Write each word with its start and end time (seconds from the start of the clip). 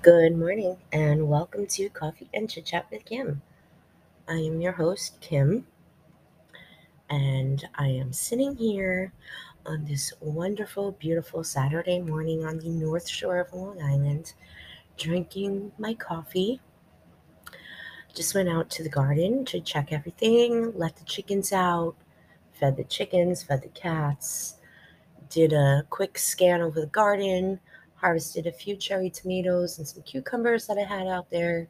Good 0.00 0.34
morning 0.34 0.78
and 0.92 1.28
welcome 1.28 1.66
to 1.66 1.90
Coffee 1.90 2.30
and 2.32 2.48
Chit 2.48 2.64
Chat 2.64 2.86
with 2.90 3.04
Kim. 3.04 3.42
I 4.26 4.36
am 4.36 4.62
your 4.62 4.72
host, 4.72 5.20
Kim, 5.20 5.66
and 7.10 7.68
I 7.74 7.88
am 7.88 8.14
sitting 8.14 8.56
here 8.56 9.12
on 9.66 9.84
this 9.84 10.14
wonderful, 10.20 10.92
beautiful 10.92 11.44
Saturday 11.44 12.00
morning 12.00 12.46
on 12.46 12.60
the 12.60 12.70
North 12.70 13.06
Shore 13.06 13.40
of 13.40 13.52
Long 13.52 13.82
Island, 13.82 14.32
drinking 14.96 15.72
my 15.76 15.92
coffee. 15.92 16.62
Just 18.16 18.34
went 18.34 18.48
out 18.48 18.68
to 18.70 18.82
the 18.82 18.88
garden 18.88 19.44
to 19.44 19.60
check 19.60 19.92
everything, 19.92 20.72
let 20.76 20.96
the 20.96 21.04
chickens 21.04 21.52
out, 21.52 21.94
fed 22.58 22.76
the 22.76 22.84
chickens, 22.84 23.44
fed 23.44 23.62
the 23.62 23.68
cats, 23.68 24.56
did 25.28 25.52
a 25.52 25.86
quick 25.90 26.18
scan 26.18 26.62
over 26.62 26.80
the 26.80 26.86
garden 26.88 27.60
harvested 27.96 28.46
a 28.46 28.52
few 28.52 28.76
cherry 28.76 29.10
tomatoes 29.10 29.78
and 29.78 29.88
some 29.88 30.02
cucumbers 30.02 30.66
that 30.66 30.78
I 30.78 30.84
had 30.84 31.06
out 31.06 31.30
there. 31.30 31.68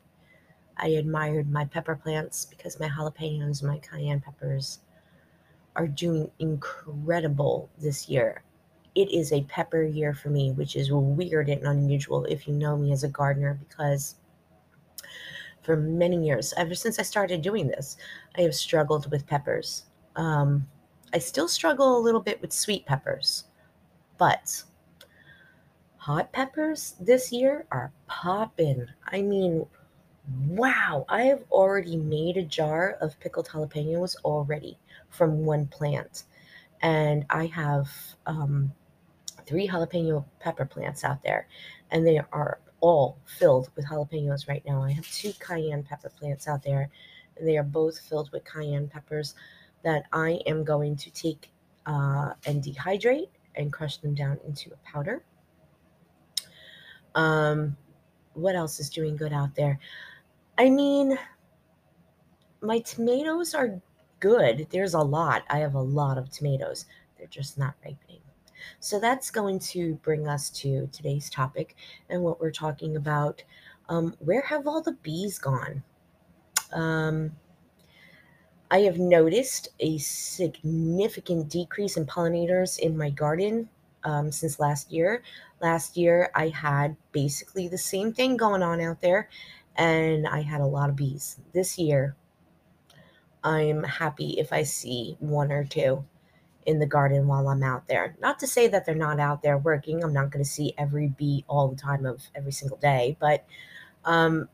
I 0.76 0.88
admired 0.88 1.50
my 1.50 1.64
pepper 1.64 1.96
plants 1.96 2.44
because 2.44 2.78
my 2.78 2.88
jalapenos 2.88 3.62
my 3.62 3.78
cayenne 3.78 4.20
peppers 4.20 4.80
are 5.74 5.86
doing 5.86 6.30
incredible 6.38 7.70
this 7.78 8.08
year. 8.08 8.42
It 8.94 9.10
is 9.12 9.32
a 9.32 9.44
pepper 9.44 9.82
year 9.82 10.14
for 10.14 10.30
me, 10.30 10.52
which 10.52 10.76
is 10.76 10.92
weird 10.92 11.48
and 11.48 11.66
unusual 11.66 12.24
if 12.24 12.46
you 12.48 12.54
know 12.54 12.76
me 12.76 12.92
as 12.92 13.04
a 13.04 13.08
gardener 13.08 13.58
because 13.68 14.16
for 15.66 15.76
many 15.76 16.24
years, 16.24 16.54
ever 16.56 16.76
since 16.76 17.00
I 17.00 17.02
started 17.02 17.42
doing 17.42 17.66
this, 17.66 17.96
I 18.38 18.42
have 18.42 18.54
struggled 18.54 19.10
with 19.10 19.26
peppers. 19.26 19.82
Um, 20.14 20.68
I 21.12 21.18
still 21.18 21.48
struggle 21.48 21.98
a 21.98 22.00
little 22.00 22.20
bit 22.20 22.40
with 22.40 22.52
sweet 22.52 22.86
peppers, 22.86 23.44
but 24.16 24.62
hot 25.96 26.32
peppers 26.32 26.94
this 27.00 27.32
year 27.32 27.66
are 27.72 27.92
popping. 28.06 28.86
I 29.08 29.22
mean, 29.22 29.66
wow, 30.46 31.04
I 31.08 31.22
have 31.22 31.42
already 31.50 31.96
made 31.96 32.36
a 32.36 32.44
jar 32.44 32.96
of 33.00 33.18
pickled 33.18 33.48
jalapenos 33.48 34.14
already 34.24 34.78
from 35.10 35.44
one 35.44 35.66
plant. 35.66 36.24
And 36.80 37.26
I 37.28 37.46
have 37.46 37.88
um, 38.26 38.72
three 39.46 39.66
jalapeno 39.66 40.24
pepper 40.38 40.64
plants 40.64 41.02
out 41.02 41.24
there, 41.24 41.48
and 41.90 42.06
they 42.06 42.18
are 42.18 42.60
all 42.80 43.18
filled 43.24 43.70
with 43.76 43.86
jalapenos 43.86 44.48
right 44.48 44.64
now. 44.66 44.82
I 44.82 44.92
have 44.92 45.10
two 45.10 45.32
cayenne 45.40 45.82
pepper 45.82 46.10
plants 46.10 46.48
out 46.48 46.62
there, 46.62 46.88
and 47.36 47.46
they 47.46 47.56
are 47.56 47.62
both 47.62 47.98
filled 47.98 48.30
with 48.32 48.44
cayenne 48.44 48.88
peppers 48.88 49.34
that 49.82 50.04
I 50.12 50.40
am 50.46 50.64
going 50.64 50.96
to 50.96 51.10
take 51.10 51.50
uh, 51.86 52.32
and 52.46 52.62
dehydrate 52.62 53.28
and 53.54 53.72
crush 53.72 53.98
them 53.98 54.14
down 54.14 54.38
into 54.46 54.70
a 54.72 54.76
powder 54.90 55.22
um, 57.16 57.76
what 58.34 58.54
else 58.54 58.78
is 58.78 58.90
doing 58.90 59.16
good 59.16 59.32
out 59.32 59.54
there? 59.56 59.80
I 60.58 60.70
mean, 60.70 61.18
my 62.60 62.78
tomatoes 62.80 63.54
are 63.54 63.80
good. 64.20 64.68
There's 64.70 64.94
a 64.94 65.00
lot. 65.00 65.42
I 65.48 65.58
have 65.58 65.74
a 65.74 65.80
lot 65.80 66.18
of 66.18 66.30
tomatoes. 66.30 66.84
They're 67.18 67.26
just 67.26 67.58
not 67.58 67.74
ripening. 67.84 68.20
So 68.80 68.98
that's 69.00 69.30
going 69.30 69.58
to 69.60 69.94
bring 70.02 70.28
us 70.28 70.50
to 70.50 70.88
today's 70.92 71.30
topic 71.30 71.76
and 72.08 72.22
what 72.22 72.40
we're 72.40 72.50
talking 72.50 72.96
about. 72.96 73.42
Um, 73.88 74.14
where 74.18 74.42
have 74.42 74.66
all 74.66 74.82
the 74.82 74.92
bees 74.92 75.38
gone? 75.38 75.82
Um, 76.72 77.32
I 78.70 78.80
have 78.80 78.98
noticed 78.98 79.68
a 79.78 79.98
significant 79.98 81.48
decrease 81.48 81.96
in 81.96 82.04
pollinators 82.06 82.78
in 82.78 82.96
my 82.96 83.10
garden 83.10 83.68
um, 84.02 84.32
since 84.32 84.58
last 84.58 84.90
year. 84.90 85.22
Last 85.60 85.96
year, 85.96 86.30
I 86.34 86.48
had 86.48 86.96
basically 87.12 87.68
the 87.68 87.78
same 87.78 88.12
thing 88.12 88.36
going 88.36 88.62
on 88.62 88.80
out 88.80 89.00
there, 89.00 89.28
and 89.76 90.26
I 90.26 90.40
had 90.42 90.60
a 90.60 90.66
lot 90.66 90.90
of 90.90 90.96
bees. 90.96 91.38
This 91.52 91.78
year, 91.78 92.16
I'm 93.44 93.84
happy 93.84 94.30
if 94.38 94.52
I 94.52 94.64
see 94.64 95.16
one 95.20 95.52
or 95.52 95.64
two 95.64 96.04
in 96.66 96.78
the 96.78 96.86
garden 96.86 97.26
while 97.26 97.48
I'm 97.48 97.62
out 97.62 97.88
there. 97.88 98.16
Not 98.20 98.38
to 98.40 98.46
say 98.46 98.68
that 98.68 98.84
they're 98.84 98.94
not 98.94 99.20
out 99.20 99.42
there 99.42 99.58
working. 99.58 100.02
I'm 100.02 100.12
not 100.12 100.30
going 100.30 100.44
to 100.44 100.50
see 100.50 100.74
every 100.76 101.08
bee 101.08 101.44
all 101.48 101.68
the 101.68 101.76
time 101.76 102.04
of 102.04 102.22
every 102.34 102.52
single 102.52 102.78
day, 102.78 103.16
but 103.20 103.44
um, 104.04 104.48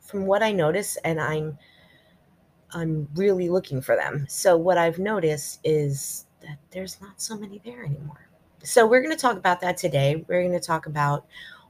from 0.00 0.26
what 0.26 0.42
I 0.42 0.52
notice, 0.52 0.96
and 1.04 1.20
I'm 1.20 1.58
I'm 2.72 3.08
really 3.14 3.48
looking 3.48 3.80
for 3.80 3.96
them. 3.96 4.26
So 4.28 4.56
what 4.56 4.78
I've 4.78 4.98
noticed 4.98 5.60
is 5.64 6.26
that 6.40 6.58
there's 6.70 7.00
not 7.00 7.20
so 7.20 7.36
many 7.36 7.60
there 7.64 7.84
anymore. 7.84 8.28
So, 8.62 8.86
we're 8.86 9.00
going 9.00 9.14
to 9.14 9.20
talk 9.20 9.38
about 9.38 9.60
that 9.62 9.78
today. 9.78 10.22
We're 10.28 10.42
going 10.42 10.58
to 10.58 10.64
talk 10.64 10.84
about 10.86 11.24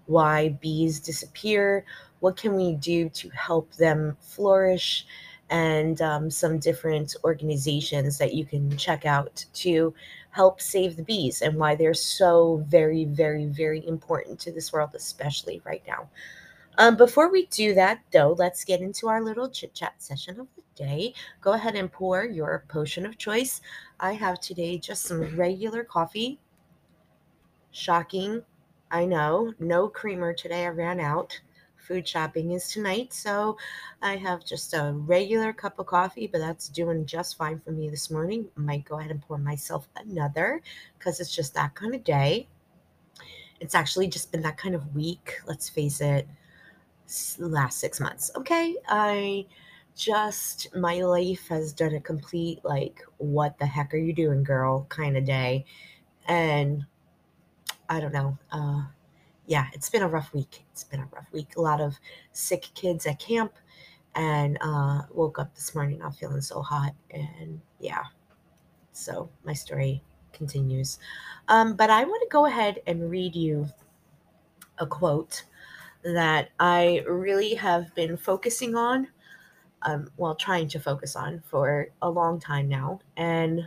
why 0.07 0.51
bees 0.61 0.99
disappear, 0.99 1.85
what 2.19 2.37
can 2.37 2.57
we 2.57 2.75
do 2.75 3.09
to 3.11 3.29
help 3.31 3.73
them 3.77 4.17
flourish, 4.21 5.07
and 5.51 6.01
um, 6.01 6.31
some 6.31 6.59
different 6.59 7.17
organizations 7.25 8.19
that 8.19 8.35
you 8.35 8.45
can 8.45 8.77
check 8.77 9.05
out 9.05 9.45
to 9.55 9.93
help 10.31 10.61
save 10.61 10.97
the 10.97 11.03
bees 11.03 11.43
and 11.43 11.57
why 11.57 11.75
they're 11.75 11.93
so 11.93 12.65
very, 12.69 13.05
very, 13.05 13.47
very 13.47 13.87
important 13.87 14.39
to 14.41 14.53
this 14.53 14.73
world, 14.73 14.91
especially 14.95 15.61
right 15.65 15.83
now. 15.87 16.09
Um, 16.79 16.97
before 16.97 17.31
we 17.31 17.47
do 17.47 17.75
that, 17.75 18.01
though, 18.13 18.35
let's 18.39 18.65
get 18.65 18.81
into 18.81 19.09
our 19.09 19.23
little 19.23 19.51
chit 19.51 19.75
chat 19.75 19.95
session 19.99 20.41
of 20.41 20.47
the 20.57 20.63
day. 20.77 21.15
Go 21.41 21.53
ahead 21.53 21.75
and 21.75 21.93
pour 21.93 22.25
your 22.25 22.65
potion 22.69 23.05
of 23.05 23.19
choice. 23.19 23.61
I 23.99 24.13
have 24.13 24.41
today 24.41 24.79
just 24.79 25.03
some 25.03 25.37
regular 25.37 25.85
coffee 25.85 26.39
Shocking. 27.73 28.43
I 28.91 29.05
know. 29.05 29.53
No 29.61 29.89
creamer 29.89 30.33
today. 30.33 30.67
I 30.67 30.71
ran 30.71 30.99
out. 30.99 31.41
Food 31.91 32.07
shopping 32.07 32.53
is 32.53 32.71
tonight. 32.71 33.13
So 33.13 33.59
I 34.01 34.15
have 34.15 34.45
just 34.45 34.75
a 34.75 34.93
regular 34.95 35.53
cup 35.53 35.81
of 35.81 35.87
coffee, 35.87 36.29
but 36.29 36.39
that's 36.39 36.69
doing 36.69 37.05
just 37.05 37.37
fine 37.37 37.59
for 37.59 37.73
me 37.73 37.91
this 37.91 38.13
morning. 38.13 38.47
Might 38.55 38.85
go 38.85 39.01
ahead 39.01 39.11
and 39.11 39.21
pour 39.21 39.39
myself 39.39 39.89
another 39.97 40.63
because 40.97 41.19
it's 41.19 41.35
just 41.35 41.53
that 41.55 41.75
kind 41.75 41.93
of 41.93 42.05
day. 42.05 42.47
It's 43.59 43.75
actually 43.75 44.07
just 44.07 44.31
been 44.31 44.43
that 44.43 44.57
kind 44.57 44.77
of 44.77 44.95
week. 44.95 45.41
Let's 45.47 45.69
face 45.69 46.01
it. 46.01 46.29
Last 47.41 47.81
six 47.81 47.99
months. 47.99 48.31
Okay. 48.37 48.77
I 48.87 49.47
just, 49.97 50.73
my 50.77 51.03
life 51.03 51.49
has 51.49 51.73
done 51.73 51.97
a 51.97 52.01
complete, 52.01 52.61
like, 52.63 53.05
what 53.17 53.59
the 53.59 53.67
heck 53.67 53.93
are 53.95 53.97
you 53.97 54.13
doing, 54.13 54.45
girl 54.45 54.87
kind 54.91 55.17
of 55.17 55.25
day. 55.25 55.65
And 56.29 56.87
I 57.89 57.99
don't 57.99 58.13
know. 58.13 58.39
Uh, 58.53 58.85
yeah, 59.51 59.67
it's 59.73 59.91
been 59.91 60.03
a 60.03 60.09
rough 60.09 60.33
week. 60.33 60.65
It's 60.71 60.85
been 60.85 61.01
a 61.01 61.09
rough 61.13 61.27
week. 61.33 61.57
A 61.57 61.61
lot 61.61 61.81
of 61.81 61.99
sick 62.31 62.69
kids 62.75 63.05
at 63.05 63.19
camp, 63.19 63.53
and 64.15 64.57
uh, 64.61 65.03
woke 65.11 65.41
up 65.41 65.53
this 65.57 65.75
morning 65.75 65.99
not 65.99 66.15
feeling 66.15 66.41
so 66.41 66.63
hot. 66.63 66.93
And 67.11 67.61
yeah, 67.81 68.05
so 68.93 69.29
my 69.43 69.53
story 69.53 70.05
continues. 70.33 71.01
Um, 71.49 71.75
but 71.75 71.91
I 71.91 72.05
want 72.05 72.23
to 72.23 72.29
go 72.31 72.47
ahead 72.47 72.79
and 72.87 73.11
read 73.11 73.35
you 73.35 73.67
a 74.79 74.87
quote 74.87 75.43
that 76.05 76.51
I 76.61 77.03
really 77.09 77.55
have 77.55 77.93
been 77.97 78.17
focusing 78.17 78.77
on, 78.77 79.09
um, 79.83 80.13
well, 80.17 80.37
trying 80.37 80.69
to 80.69 80.79
focus 80.79 81.17
on 81.17 81.43
for 81.45 81.89
a 82.03 82.09
long 82.09 82.39
time 82.39 82.69
now. 82.69 83.01
And 83.17 83.67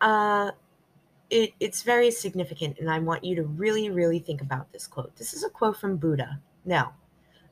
uh, 0.00 0.50
it, 1.30 1.52
it's 1.60 1.82
very 1.82 2.10
significant, 2.10 2.78
and 2.78 2.90
I 2.90 2.98
want 2.98 3.24
you 3.24 3.36
to 3.36 3.44
really, 3.44 3.90
really 3.90 4.18
think 4.18 4.42
about 4.42 4.72
this 4.72 4.86
quote. 4.86 5.14
This 5.16 5.32
is 5.32 5.44
a 5.44 5.48
quote 5.48 5.76
from 5.76 5.96
Buddha. 5.96 6.40
Now, 6.64 6.94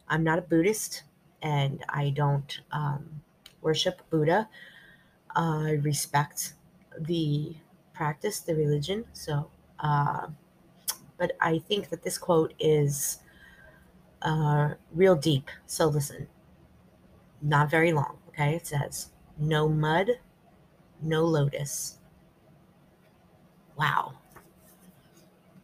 I'm 0.08 0.24
not 0.24 0.38
a 0.38 0.42
Buddhist, 0.42 1.04
and 1.42 1.84
I 1.88 2.10
don't 2.10 2.60
um, 2.72 3.22
worship 3.62 4.02
Buddha. 4.10 4.48
I 5.36 5.78
respect 5.82 6.54
the 6.98 7.56
practice, 7.94 8.40
the 8.40 8.54
religion. 8.54 9.04
So, 9.12 9.50
uh, 9.78 10.28
but 11.16 11.32
I 11.40 11.58
think 11.58 11.88
that 11.90 12.02
this 12.02 12.18
quote 12.18 12.54
is 12.58 13.20
uh, 14.22 14.74
real 14.92 15.14
deep. 15.14 15.48
So 15.66 15.86
listen, 15.86 16.26
not 17.42 17.70
very 17.70 17.92
long. 17.92 18.18
Okay, 18.28 18.56
it 18.56 18.66
says, 18.66 19.10
"No 19.38 19.68
mud, 19.68 20.10
no 21.02 21.24
lotus." 21.24 21.97
Wow. 23.78 24.14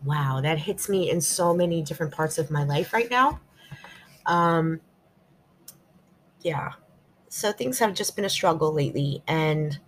Wow, 0.05 0.41
that 0.43 0.59
hits 0.59 0.89
me 0.89 1.11
in 1.11 1.21
so 1.21 1.55
many 1.55 1.83
different 1.83 2.13
parts 2.13 2.39
of 2.39 2.51
my 2.51 2.65
life 2.65 2.93
right 2.93 3.11
now. 3.11 3.41
Um, 4.27 4.81
yeah. 6.43 6.73
So 7.29 7.53
things 7.53 7.79
have 7.79 7.95
just 7.95 8.15
been 8.15 8.25
a 8.25 8.31
struggle 8.31 8.73
lately 8.73 9.23
and 9.27 9.79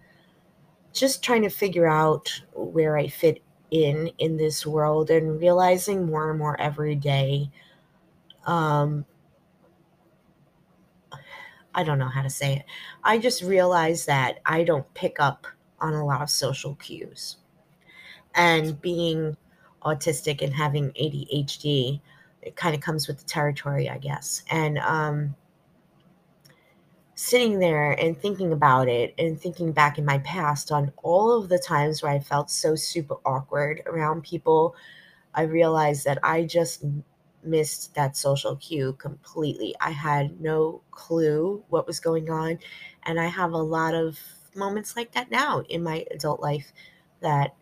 just 0.93 1.23
trying 1.23 1.43
to 1.43 1.51
figure 1.51 1.87
out 1.87 2.43
where 2.55 2.97
I 2.97 3.09
fit 3.09 3.43
in 3.71 4.11
in 4.19 4.37
this 4.37 4.67
world 4.67 5.11
and 5.11 5.39
realizing 5.41 6.07
more 6.07 6.31
and 6.31 6.39
more 6.39 6.59
every 6.61 6.95
day 6.95 7.51
um 8.47 9.05
I 11.75 11.83
don't 11.85 11.99
know 11.99 12.09
how 12.09 12.23
to 12.23 12.31
say 12.31 12.55
it. 12.57 12.65
I 13.05 13.19
just 13.19 13.43
realized 13.43 14.07
that 14.07 14.39
I 14.47 14.65
don't 14.65 14.93
pick 14.95 15.21
up 15.21 15.47
on 15.79 15.93
a 15.93 16.07
lot 16.07 16.23
of 16.23 16.31
social 16.31 16.75
cues. 16.77 17.37
And 18.37 18.81
being 18.81 19.37
autistic 19.83 20.43
and 20.43 20.53
having 20.53 20.91
ADHD, 20.91 22.01
it 22.43 22.57
kind 22.57 22.75
of 22.75 22.81
comes 22.81 23.09
with 23.09 23.19
the 23.19 23.25
territory, 23.25 23.89
I 23.89 23.99
guess. 23.99 24.43
And 24.51 24.79
um, 24.79 25.35
sitting 27.15 27.59
there 27.59 27.93
and 27.93 28.21
thinking 28.21 28.53
about 28.53 28.89
it 28.89 29.15
and 29.19 29.41
thinking 29.41 29.73
back 29.73 29.99
in 29.99 30.05
my 30.05 30.19
past 30.19 30.71
on 30.71 30.93
all 31.03 31.33
of 31.33 31.49
the 31.49 31.59
times 31.59 32.03
where 32.03 32.13
I 32.13 32.21
felt 32.21 32.51
so 32.51 32.75
super 32.77 33.17
awkward 33.25 33.83
around 33.87 34.23
people, 34.23 34.77
I 35.35 35.43
realized 35.43 36.05
that 36.05 36.19
I 36.23 36.45
just 36.45 36.85
missed 37.43 37.95
that 37.95 38.17
social 38.17 38.57
cue 38.57 38.93
completely. 38.95 39.75
I 39.81 39.91
had 39.91 40.41
no 40.41 40.83
clue 40.91 41.65
what 41.69 41.87
was 41.87 42.01
going 42.01 42.29
on. 42.29 42.59
And 43.05 43.19
I 43.19 43.27
have 43.27 43.53
a 43.53 43.59
lot 43.59 43.95
of 43.95 44.19
moments 44.55 44.97
like 44.97 45.13
that 45.13 45.31
now 45.31 45.61
in 45.69 45.83
my 45.83 46.05
adult 46.11 46.41
life 46.41 46.73
that 47.21 47.55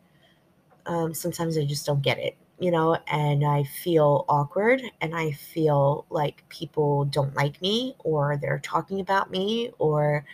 um, 0.86 1.14
sometimes 1.14 1.58
I 1.58 1.64
just 1.64 1.86
don't 1.86 2.02
get 2.02 2.18
it, 2.18 2.36
you 2.58 2.70
know, 2.70 2.96
and 3.08 3.44
I 3.44 3.64
feel 3.64 4.24
awkward 4.28 4.82
and 5.00 5.14
I 5.14 5.32
feel 5.32 6.06
like 6.10 6.44
people 6.48 7.04
don't 7.06 7.34
like 7.34 7.60
me 7.62 7.96
or 8.00 8.38
they're 8.40 8.60
talking 8.60 9.00
about 9.00 9.30
me 9.30 9.70
or, 9.78 10.24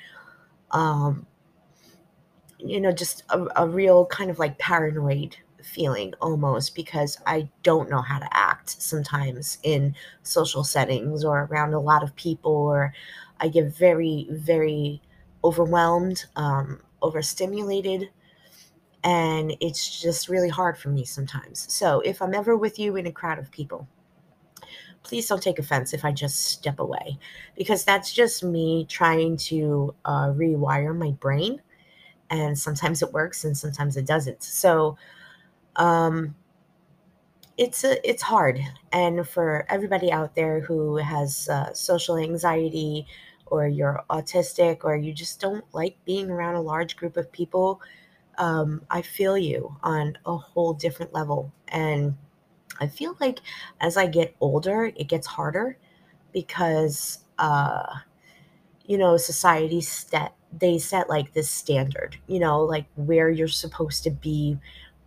um, 0.72 1.26
you 2.58 2.80
know, 2.80 2.92
just 2.92 3.22
a, 3.30 3.46
a 3.56 3.66
real 3.68 4.06
kind 4.06 4.30
of 4.30 4.38
like 4.38 4.58
paranoid 4.58 5.36
feeling 5.62 6.12
almost 6.20 6.74
because 6.74 7.18
I 7.26 7.48
don't 7.62 7.90
know 7.90 8.00
how 8.02 8.18
to 8.18 8.36
act 8.36 8.70
sometimes 8.82 9.58
in 9.62 9.94
social 10.22 10.64
settings 10.64 11.24
or 11.24 11.44
around 11.50 11.74
a 11.74 11.80
lot 11.80 12.02
of 12.02 12.14
people, 12.16 12.52
or 12.52 12.92
I 13.40 13.48
get 13.48 13.74
very, 13.74 14.26
very 14.30 15.00
overwhelmed, 15.44 16.24
um, 16.36 16.80
overstimulated, 17.02 18.10
and 19.02 19.56
it's 19.60 20.00
just 20.00 20.28
really 20.28 20.48
hard 20.48 20.76
for 20.76 20.90
me 20.90 21.04
sometimes. 21.04 21.72
So 21.72 22.00
if 22.00 22.20
I'm 22.20 22.34
ever 22.34 22.56
with 22.56 22.78
you 22.78 22.96
in 22.96 23.06
a 23.06 23.12
crowd 23.12 23.38
of 23.38 23.50
people, 23.50 23.88
please 25.02 25.26
don't 25.26 25.42
take 25.42 25.58
offense 25.58 25.94
if 25.94 26.04
I 26.04 26.12
just 26.12 26.46
step 26.46 26.78
away 26.78 27.18
because 27.56 27.84
that's 27.84 28.12
just 28.12 28.44
me 28.44 28.84
trying 28.88 29.36
to 29.38 29.94
uh, 30.04 30.28
rewire 30.28 30.96
my 30.96 31.12
brain. 31.12 31.62
And 32.28 32.58
sometimes 32.58 33.02
it 33.02 33.12
works 33.12 33.44
and 33.44 33.56
sometimes 33.56 33.96
it 33.96 34.06
doesn't. 34.06 34.42
So, 34.42 34.96
um, 35.76 36.34
it's 37.56 37.84
a, 37.84 38.08
it's 38.08 38.22
hard 38.22 38.58
and 38.90 39.28
for 39.28 39.66
everybody 39.68 40.10
out 40.10 40.34
there 40.34 40.60
who 40.60 40.96
has 40.96 41.46
uh, 41.50 41.74
social 41.74 42.16
anxiety 42.16 43.06
or 43.46 43.68
you're 43.68 44.02
autistic 44.08 44.78
or 44.84 44.96
you 44.96 45.12
just 45.12 45.40
don't 45.40 45.64
like 45.74 45.96
being 46.06 46.30
around 46.30 46.54
a 46.54 46.60
large 46.62 46.96
group 46.96 47.18
of 47.18 47.30
people 47.32 47.82
um, 48.40 48.82
i 48.90 49.02
feel 49.02 49.38
you 49.38 49.76
on 49.84 50.18
a 50.26 50.36
whole 50.36 50.74
different 50.74 51.14
level 51.14 51.52
and 51.68 52.16
i 52.80 52.86
feel 52.88 53.16
like 53.20 53.40
as 53.80 53.96
i 53.96 54.06
get 54.06 54.34
older 54.40 54.92
it 54.96 55.08
gets 55.08 55.26
harder 55.26 55.78
because 56.32 57.20
uh, 57.38 57.94
you 58.86 58.98
know 58.98 59.16
society 59.16 59.80
set 59.80 60.34
they 60.58 60.78
set 60.78 61.08
like 61.08 61.32
this 61.32 61.50
standard 61.50 62.16
you 62.26 62.38
know 62.40 62.60
like 62.64 62.86
where 62.96 63.30
you're 63.30 63.48
supposed 63.48 64.02
to 64.04 64.10
be 64.10 64.58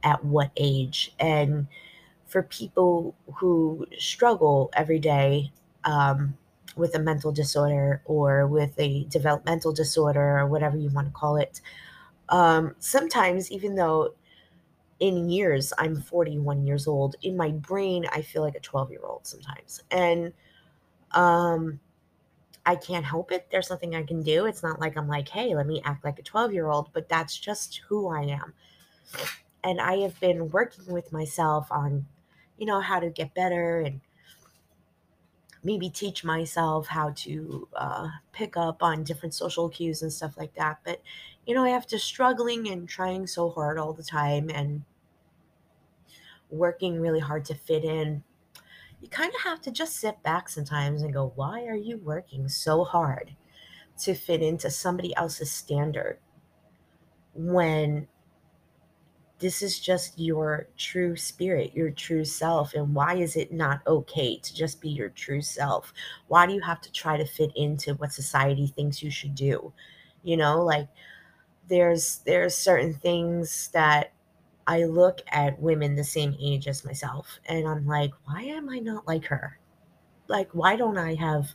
at 0.04 0.24
what 0.26 0.52
age. 0.58 1.16
And 1.20 1.68
for 2.28 2.44
people 2.44 3.16
who 3.38 3.88
struggle 4.00 4.72
every 4.76 5.00
day 5.00 5.52
um, 5.86 6.38
with 6.78 6.96
a 6.96 7.00
mental 7.00 7.32
disorder 7.32 8.02
or 8.06 8.48
with 8.48 8.80
a 8.80 9.06
developmental 9.06 9.74
disorder 9.74 10.40
or 10.40 10.48
whatever 10.48 10.78
you 10.78 10.90
want 10.90 11.08
to 11.08 11.14
call 11.14 11.38
it, 11.38 11.62
um, 12.34 12.76
sometimes, 12.80 13.52
even 13.52 13.76
though 13.76 14.16
in 15.00 15.30
years 15.30 15.74
I'm 15.78 16.02
41 16.02 16.66
years 16.68 16.88
old, 16.88 17.16
in 17.24 17.38
my 17.38 17.52
brain, 17.52 18.06
I 18.12 18.22
feel 18.24 18.44
like 18.44 18.56
a 18.56 18.62
12 18.62 18.92
year 18.92 19.02
old 19.04 19.28
sometimes. 19.28 19.82
And 19.92 20.34
um, 21.12 21.80
I 22.66 22.76
can't 22.76 23.06
help 23.06 23.32
it. 23.32 23.48
There's 23.52 23.70
nothing 23.70 23.96
I 23.96 24.04
can 24.04 24.24
do. 24.24 24.46
It's 24.48 24.64
not 24.64 24.80
like 24.82 24.98
I'm 24.98 25.08
like, 25.08 25.30
hey, 25.30 25.56
let 25.56 25.68
me 25.68 25.82
act 25.86 26.06
like 26.06 26.20
a 26.20 26.24
12 26.24 26.54
year 26.54 26.68
old, 26.70 26.92
but 26.94 27.10
that's 27.10 27.38
just 27.38 27.82
who 27.90 28.10
I 28.10 28.24
am 28.24 28.54
and 29.64 29.80
I 29.80 29.98
have 29.98 30.20
been 30.20 30.50
working 30.50 30.92
with 30.94 31.12
myself 31.12 31.72
on, 31.72 32.06
you 32.58 32.66
know, 32.66 32.82
how 32.82 33.00
to 33.00 33.10
get 33.10 33.34
better 33.34 33.80
and 33.82 34.02
maybe 35.64 35.90
teach 35.90 36.24
myself 36.26 36.88
how 36.88 37.12
to 37.16 37.68
uh, 37.76 38.10
pick 38.34 38.58
up 38.58 38.84
on 38.84 39.04
different 39.04 39.34
social 39.34 39.70
cues 39.70 40.02
and 40.02 40.12
stuff 40.12 40.38
like 40.38 40.54
that. 40.56 40.80
But, 40.84 41.02
you 41.46 41.54
know, 41.54 41.66
after 41.66 41.98
struggling 41.98 42.70
and 42.70 42.88
trying 42.88 43.28
so 43.28 43.50
hard 43.50 43.78
all 43.78 43.94
the 43.94 44.04
time 44.04 44.50
and 44.50 44.84
working 46.50 47.00
really 47.00 47.20
hard 47.20 47.46
to 47.46 47.56
fit 47.56 47.84
in, 47.84 48.24
you 49.02 49.10
kind 49.10 49.34
of 49.34 49.42
have 49.42 49.62
to 49.62 49.72
just 49.72 49.98
sit 49.98 50.22
back 50.24 50.48
sometimes 50.48 51.02
and 51.02 51.14
go, 51.14 51.34
why 51.36 51.66
are 51.66 51.76
you 51.76 51.98
working 51.98 52.48
so 52.48 52.84
hard 52.84 53.36
to 54.00 54.14
fit 54.14 54.42
into 54.42 54.70
somebody 54.70 55.16
else's 55.16 55.52
standard 55.52 56.18
when 57.34 58.08
this 59.40 59.62
is 59.62 59.78
just 59.78 60.18
your 60.18 60.68
true 60.78 61.18
spirit, 61.18 61.74
your 61.76 61.92
true 61.92 62.24
self. 62.24 62.74
And 62.76 62.96
why 62.96 63.16
is 63.16 63.36
it 63.36 63.52
not 63.52 63.82
okay 63.86 64.38
to 64.38 64.56
just 64.56 64.80
be 64.80 64.90
your 64.90 65.10
true 65.10 65.42
self? 65.42 65.94
Why 66.30 66.48
do 66.48 66.54
you 66.54 66.62
have 66.62 66.80
to 66.80 66.92
try 66.92 67.18
to 67.18 67.26
fit 67.26 67.52
into 67.58 67.96
what 67.96 68.14
society 68.14 68.68
thinks 68.68 69.04
you 69.04 69.12
should 69.12 69.36
do? 69.36 69.74
You 70.24 70.38
know, 70.38 70.64
like 70.64 70.88
there's 71.74 72.20
there's 72.20 72.56
certain 72.56 72.94
things 72.94 73.70
that 73.74 74.14
I 74.68 74.84
look 74.84 75.22
at 75.30 75.60
women 75.60 75.96
the 75.96 76.04
same 76.04 76.38
age 76.40 76.68
as 76.68 76.86
myself 76.86 77.40
and 77.48 77.68
I'm 77.68 77.88
like, 77.88 78.12
why 78.26 78.44
am 78.44 78.70
I 78.70 78.78
not 78.78 79.08
like 79.08 79.26
her? 79.26 79.58
Like 80.28 80.50
why 80.52 80.76
don't 80.76 81.00
I 81.00 81.16
have 81.16 81.50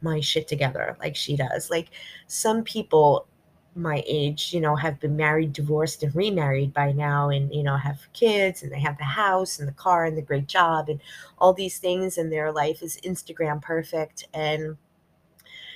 my 0.00 0.20
shit 0.20 0.46
together 0.46 0.96
like 1.00 1.16
she 1.16 1.36
does? 1.36 1.70
Like 1.70 1.88
some 2.28 2.62
people 2.62 3.26
my 3.74 4.04
age, 4.06 4.54
you 4.54 4.60
know, 4.60 4.76
have 4.76 5.00
been 5.00 5.16
married, 5.16 5.52
divorced, 5.52 6.04
and 6.04 6.14
remarried 6.14 6.72
by 6.72 6.92
now, 6.92 7.30
and, 7.30 7.52
you 7.52 7.64
know, 7.64 7.76
have 7.76 8.06
kids 8.12 8.62
and 8.62 8.70
they 8.70 8.78
have 8.78 8.96
the 8.98 9.02
house 9.02 9.58
and 9.58 9.66
the 9.66 9.72
car 9.72 10.04
and 10.04 10.16
the 10.16 10.22
great 10.22 10.46
job 10.46 10.88
and 10.88 11.00
all 11.38 11.52
these 11.52 11.78
things, 11.78 12.16
and 12.16 12.30
their 12.30 12.52
life 12.52 12.80
is 12.80 13.00
Instagram 13.04 13.60
perfect. 13.60 14.28
And, 14.32 14.76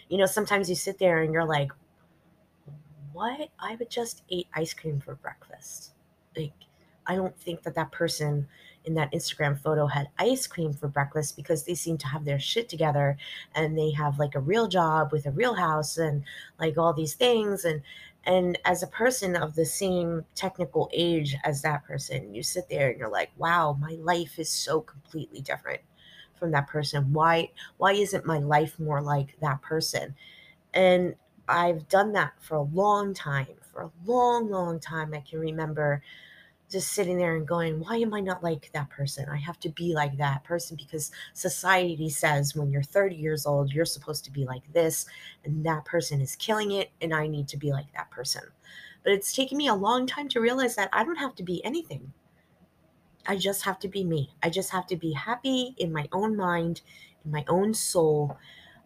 you 0.09 0.17
know, 0.17 0.27
sometimes 0.27 0.69
you 0.71 0.77
sit 0.77 1.00
there 1.00 1.23
and 1.23 1.33
you're 1.33 1.45
like, 1.45 1.73
what? 3.19 3.49
I 3.59 3.75
would 3.75 3.90
just 3.90 4.23
eat 4.28 4.47
ice 4.54 4.73
cream 4.73 5.00
for 5.00 5.16
breakfast. 5.16 5.90
Like, 6.37 6.52
I 7.04 7.16
don't 7.16 7.37
think 7.37 7.64
that 7.64 7.75
that 7.75 7.90
person 7.90 8.47
in 8.85 8.95
that 8.95 9.11
Instagram 9.12 9.59
photo 9.59 9.87
had 9.87 10.09
ice 10.21 10.47
cream 10.47 10.73
for 10.73 10.87
breakfast 10.87 11.35
because 11.35 11.64
they 11.64 11.75
seem 11.75 11.99
to 11.99 12.07
have 12.07 12.25
their 12.25 12.38
shit 12.38 12.69
together 12.69 13.16
and 13.57 13.76
they 13.76 13.90
have 13.90 14.21
like 14.21 14.37
a 14.37 14.40
real 14.40 14.69
job 14.69 15.11
with 15.11 15.26
a 15.26 15.33
real 15.33 15.54
house 15.54 15.99
and 15.99 16.23
like 16.61 16.78
all 16.78 16.92
these 16.92 17.14
things 17.14 17.64
and 17.64 17.83
and 18.25 18.57
as 18.64 18.83
a 18.85 18.87
person 18.88 19.35
of 19.35 19.57
the 19.57 19.66
same 19.66 20.25
technical 20.37 20.88
age 20.92 21.37
as 21.45 21.61
that 21.62 21.85
person 21.85 22.35
you 22.35 22.42
sit 22.42 22.69
there 22.69 22.88
and 22.90 22.99
you're 22.99 23.11
like 23.11 23.31
wow 23.37 23.76
my 23.81 23.97
life 24.00 24.38
is 24.38 24.49
so 24.49 24.81
completely 24.81 25.40
different 25.40 25.81
from 26.35 26.50
that 26.50 26.69
person 26.69 27.12
why 27.12 27.50
why 27.78 27.92
isn't 27.92 28.25
my 28.25 28.38
life 28.38 28.78
more 28.78 29.02
like 29.02 29.37
that 29.40 29.61
person 29.61 30.14
and 30.73 31.14
I've 31.49 31.88
done 31.88 32.12
that 32.12 32.35
for 32.40 32.57
a 32.57 32.62
long 32.62 33.14
time 33.14 33.47
for 33.73 33.83
a 33.83 33.90
long 34.05 34.50
long 34.50 34.81
time 34.81 35.14
I 35.14 35.21
can 35.21 35.38
remember 35.38 36.02
just 36.71 36.93
sitting 36.93 37.17
there 37.17 37.35
and 37.35 37.49
going, 37.49 37.81
why 37.81 37.97
am 37.97 38.12
I 38.12 38.21
not 38.21 38.43
like 38.43 38.71
that 38.73 38.90
person? 38.90 39.26
I 39.28 39.38
have 39.38 39.59
to 39.61 39.71
be 39.71 39.95
like 39.95 40.19
that 40.19 40.45
person 40.45 40.76
because 40.76 41.11
society 41.33 42.11
says 42.11 42.55
when 42.55 42.71
you're 42.71 42.83
30 42.83 43.17
years 43.17 43.47
old, 43.47 43.73
you're 43.73 43.85
supposed 43.87 44.25
to 44.26 44.31
be 44.31 44.45
like 44.45 44.71
this, 44.73 45.07
and 45.45 45.64
that 45.64 45.87
person 45.87 46.21
is 46.21 46.37
killing 46.37 46.73
it, 46.73 46.90
and 47.00 47.14
I 47.14 47.26
need 47.26 47.49
to 47.49 47.57
be 47.57 47.73
like 47.73 47.93
that 47.95 48.11
person. 48.11 48.43
But 49.02 49.12
it's 49.12 49.35
taken 49.35 49.57
me 49.57 49.69
a 49.69 49.75
long 49.75 50.07
time 50.07 50.28
to 50.28 50.40
realize 50.40 50.76
that 50.76 50.90
I 50.93 51.05
don't 51.05 51.17
have 51.17 51.35
to 51.37 51.43
be 51.43 51.64
anything. 51.64 52.12
I 53.26 53.37
just 53.37 53.62
have 53.62 53.78
to 53.81 53.88
be 53.88 54.05
me. 54.05 54.35
I 54.43 54.50
just 54.50 54.71
have 54.71 54.87
to 54.88 54.97
be 54.97 55.12
happy 55.12 55.75
in 55.78 55.93
my 55.93 56.07
own 56.12 56.37
mind, 56.37 56.83
in 57.25 57.31
my 57.31 57.45
own 57.49 57.73
soul. 57.73 58.37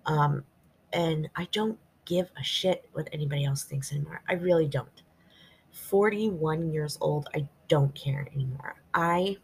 Um, 0.06 0.44
and 0.92 1.30
I 1.34 1.48
don't 1.50 1.78
give 2.04 2.30
a 2.38 2.42
shit 2.42 2.88
what 2.92 3.08
anybody 3.12 3.44
else 3.44 3.64
thinks 3.64 3.92
anymore. 3.92 4.22
I 4.28 4.34
really 4.34 4.66
don't. 4.66 5.02
41 5.72 6.70
years 6.72 6.98
old, 7.00 7.28
I 7.34 7.48
don't 7.68 7.94
care 7.94 8.28
anymore. 8.34 8.76
I 8.92 9.36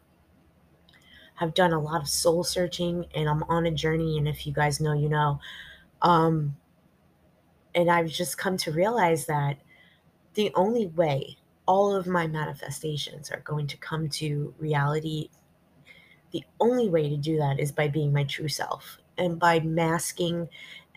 have 1.35 1.53
done 1.53 1.73
a 1.73 1.79
lot 1.79 2.01
of 2.01 2.07
soul 2.09 2.43
searching 2.43 3.05
and 3.15 3.29
I'm 3.29 3.43
on 3.43 3.65
a 3.65 3.71
journey. 3.71 4.17
And 4.17 4.27
if 4.27 4.45
you 4.45 4.53
guys 4.53 4.79
know, 4.79 4.93
you 4.93 5.09
know. 5.09 5.39
Um, 6.01 6.55
and 7.75 7.89
I've 7.89 8.09
just 8.09 8.37
come 8.37 8.57
to 8.57 8.71
realize 8.71 9.25
that 9.27 9.57
the 10.33 10.51
only 10.55 10.87
way 10.87 11.37
all 11.65 11.95
of 11.95 12.07
my 12.07 12.27
manifestations 12.27 13.31
are 13.31 13.41
going 13.41 13.67
to 13.67 13.77
come 13.77 14.09
to 14.09 14.53
reality, 14.57 15.29
the 16.31 16.43
only 16.59 16.89
way 16.89 17.09
to 17.09 17.17
do 17.17 17.37
that 17.37 17.59
is 17.59 17.71
by 17.71 17.87
being 17.87 18.11
my 18.11 18.23
true 18.23 18.47
self 18.47 18.97
and 19.17 19.39
by 19.39 19.59
masking 19.59 20.47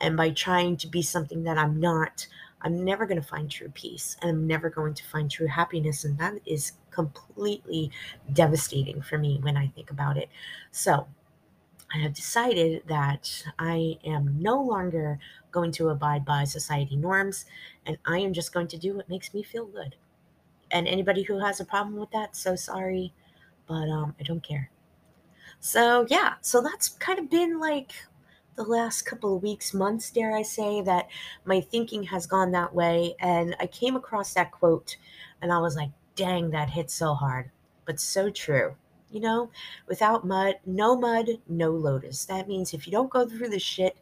And 0.01 0.17
by 0.17 0.31
trying 0.31 0.77
to 0.79 0.89
be 0.89 1.03
something 1.03 1.45
that 1.45 1.59
I'm 1.59 1.79
not, 1.79 2.27
I'm 2.63 2.85
never 2.85 3.07
going 3.07 3.21
to 3.21 3.27
find 3.27 3.51
true 3.51 3.71
peace 3.75 4.17
and 4.21 4.31
I'm 4.31 4.47
never 4.47 4.71
going 4.71 4.95
to 4.95 5.05
find 5.05 5.31
true 5.31 5.47
happiness. 5.47 6.05
And 6.05 6.19
that 6.19 6.35
is 6.47 6.73
completely 6.91 7.91
devastating 8.33 9.03
for 9.03 9.19
me 9.19 9.39
when 9.43 9.57
I 9.57 9.69
think 9.69 9.91
about 9.91 10.17
it. 10.17 10.29
So 10.71 11.07
I 11.95 11.99
have 11.99 12.15
decided 12.15 12.83
that 12.87 13.45
I 13.59 13.99
am 14.05 14.41
no 14.41 14.61
longer 14.63 15.19
going 15.51 15.73
to 15.73 15.91
abide 15.91 16.25
by 16.25 16.45
society 16.45 16.97
norms 16.97 17.45
and 17.85 17.99
I 18.07 18.19
am 18.19 18.33
just 18.33 18.55
going 18.55 18.69
to 18.69 18.79
do 18.79 18.97
what 18.97 19.09
makes 19.09 19.35
me 19.35 19.43
feel 19.43 19.67
good. 19.67 19.97
And 20.71 20.89
anybody 20.89 21.23
who 21.23 21.39
has 21.39 21.61
a 21.61 21.67
problem 21.67 21.97
with 21.97 22.11
that, 22.13 22.35
so 22.35 22.57
sorry, 22.57 23.13
but 23.67 23.89
um, 23.91 24.15
I 24.19 24.23
don't 24.23 24.43
care. 24.43 24.71
So, 25.61 26.07
yeah, 26.09 26.35
so 26.41 26.63
that's 26.63 26.89
kind 26.89 27.19
of 27.19 27.29
been 27.29 27.61
like 27.61 27.93
the 28.57 28.63
last 28.63 29.03
couple 29.03 29.37
of 29.37 29.43
weeks, 29.43 29.73
months, 29.73 30.11
dare 30.11 30.37
I 30.37 30.43
say, 30.43 30.83
that 30.83 31.09
my 31.45 31.61
thinking 31.61 32.03
has 32.05 32.27
gone 32.27 32.51
that 32.53 32.75
way. 32.75 33.15
And 33.21 33.57
I 33.61 33.67
came 33.67 33.97
across 33.97 34.35
that 34.35 34.53
quote 34.53 34.97
and 35.41 35.53
I 35.53 35.59
was 35.59 35.77
like, 35.77 35.91
dang, 36.17 36.51
that 36.51 36.71
hit 36.71 36.91
so 36.91 37.15
hard, 37.15 37.51
but 37.87 37.99
so 37.99 38.31
true. 38.31 38.75
You 39.11 39.21
know, 39.21 39.51
without 39.89 40.27
mud, 40.27 40.55
no 40.65 40.97
mud, 40.97 41.29
no 41.47 41.71
lotus. 41.71 42.25
That 42.25 42.49
means 42.49 42.73
if 42.73 42.87
you 42.87 42.93
don't 42.93 43.11
go 43.11 43.29
through 43.29 43.51
the 43.51 43.59
shit, 43.59 43.97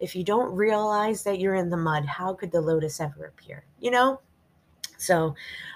if 0.00 0.16
you 0.16 0.24
don't 0.24 0.54
realize 0.54 1.22
that 1.24 1.38
you're 1.38 1.54
in 1.54 1.70
the 1.70 1.76
mud, 1.76 2.06
how 2.06 2.34
could 2.34 2.50
the 2.50 2.60
lotus 2.60 3.00
ever 3.00 3.26
appear? 3.26 3.64
You 3.78 3.90
know? 3.90 4.20
So 4.96 5.34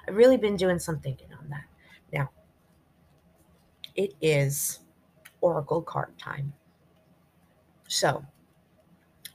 I've 0.09 0.17
really 0.17 0.37
been 0.37 0.57
doing 0.57 0.79
some 0.79 1.01
thinking 1.01 1.29
on 1.39 1.49
that. 1.51 1.65
Now, 2.13 2.31
it 3.95 4.15
is 4.21 4.81
Oracle 5.41 5.83
card 5.83 6.17
time. 6.19 6.53
So, 7.89 8.25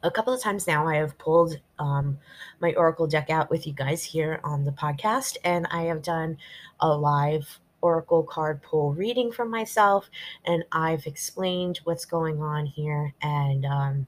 a 0.04 0.12
couple 0.12 0.34
of 0.34 0.42
times 0.42 0.68
now, 0.68 0.88
I 0.88 0.96
have 0.96 1.18
pulled 1.18 1.60
um, 1.80 2.18
my 2.60 2.74
Oracle 2.74 3.08
deck 3.08 3.30
out 3.30 3.50
with 3.50 3.68
you 3.68 3.74
guys 3.74 4.04
here 4.04 4.40
on 4.44 4.66
the 4.66 4.72
podcast, 4.72 5.38
and 5.44 5.68
I 5.72 5.84
have 5.84 6.02
done 6.02 6.38
a 6.80 6.90
live 6.90 7.60
Oracle 7.82 8.24
card 8.24 8.62
pull 8.62 8.94
reading 8.94 9.32
for 9.32 9.46
myself, 9.46 10.10
and 10.46 10.64
I've 10.72 11.06
explained 11.06 11.80
what's 11.84 12.06
going 12.06 12.42
on 12.42 12.66
here. 12.66 13.14
And 13.22 13.66
um, 13.66 14.08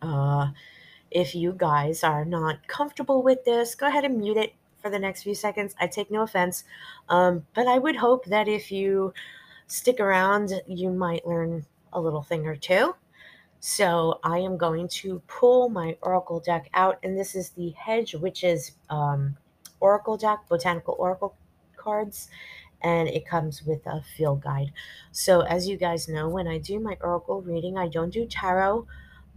uh, 0.00 0.50
if 1.10 1.34
you 1.34 1.54
guys 1.56 2.02
are 2.02 2.24
not 2.24 2.66
comfortable 2.66 3.22
with 3.22 3.44
this, 3.44 3.74
go 3.74 3.86
ahead 3.86 4.04
and 4.04 4.18
mute 4.18 4.36
it 4.36 4.54
for 4.80 4.90
the 4.90 4.98
next 4.98 5.22
few 5.22 5.34
seconds. 5.34 5.74
I 5.80 5.86
take 5.86 6.10
no 6.10 6.22
offense, 6.22 6.64
um, 7.08 7.46
but 7.54 7.66
I 7.66 7.78
would 7.78 7.96
hope 7.96 8.24
that 8.26 8.48
if 8.48 8.72
you 8.72 9.12
stick 9.66 10.00
around, 10.00 10.52
you 10.66 10.90
might 10.90 11.26
learn 11.26 11.64
a 11.92 12.00
little 12.00 12.22
thing 12.22 12.46
or 12.46 12.56
two. 12.56 12.94
So 13.64 14.18
I 14.24 14.38
am 14.38 14.56
going 14.56 14.88
to 14.88 15.22
pull 15.28 15.68
my 15.68 15.96
Oracle 16.02 16.40
deck 16.40 16.68
out, 16.74 16.98
and 17.04 17.16
this 17.16 17.36
is 17.36 17.50
the 17.50 17.70
Hedge 17.70 18.12
Witches 18.12 18.72
um, 18.90 19.36
Oracle 19.78 20.16
deck, 20.16 20.40
Botanical 20.48 20.96
Oracle 20.98 21.36
cards, 21.76 22.28
and 22.82 23.08
it 23.08 23.24
comes 23.24 23.62
with 23.62 23.86
a 23.86 24.02
field 24.16 24.42
guide. 24.42 24.72
So 25.12 25.42
as 25.42 25.68
you 25.68 25.76
guys 25.76 26.08
know, 26.08 26.28
when 26.28 26.48
I 26.48 26.58
do 26.58 26.80
my 26.80 26.96
Oracle 27.00 27.40
reading, 27.40 27.78
I 27.78 27.86
don't 27.86 28.12
do 28.12 28.26
tarot, 28.26 28.84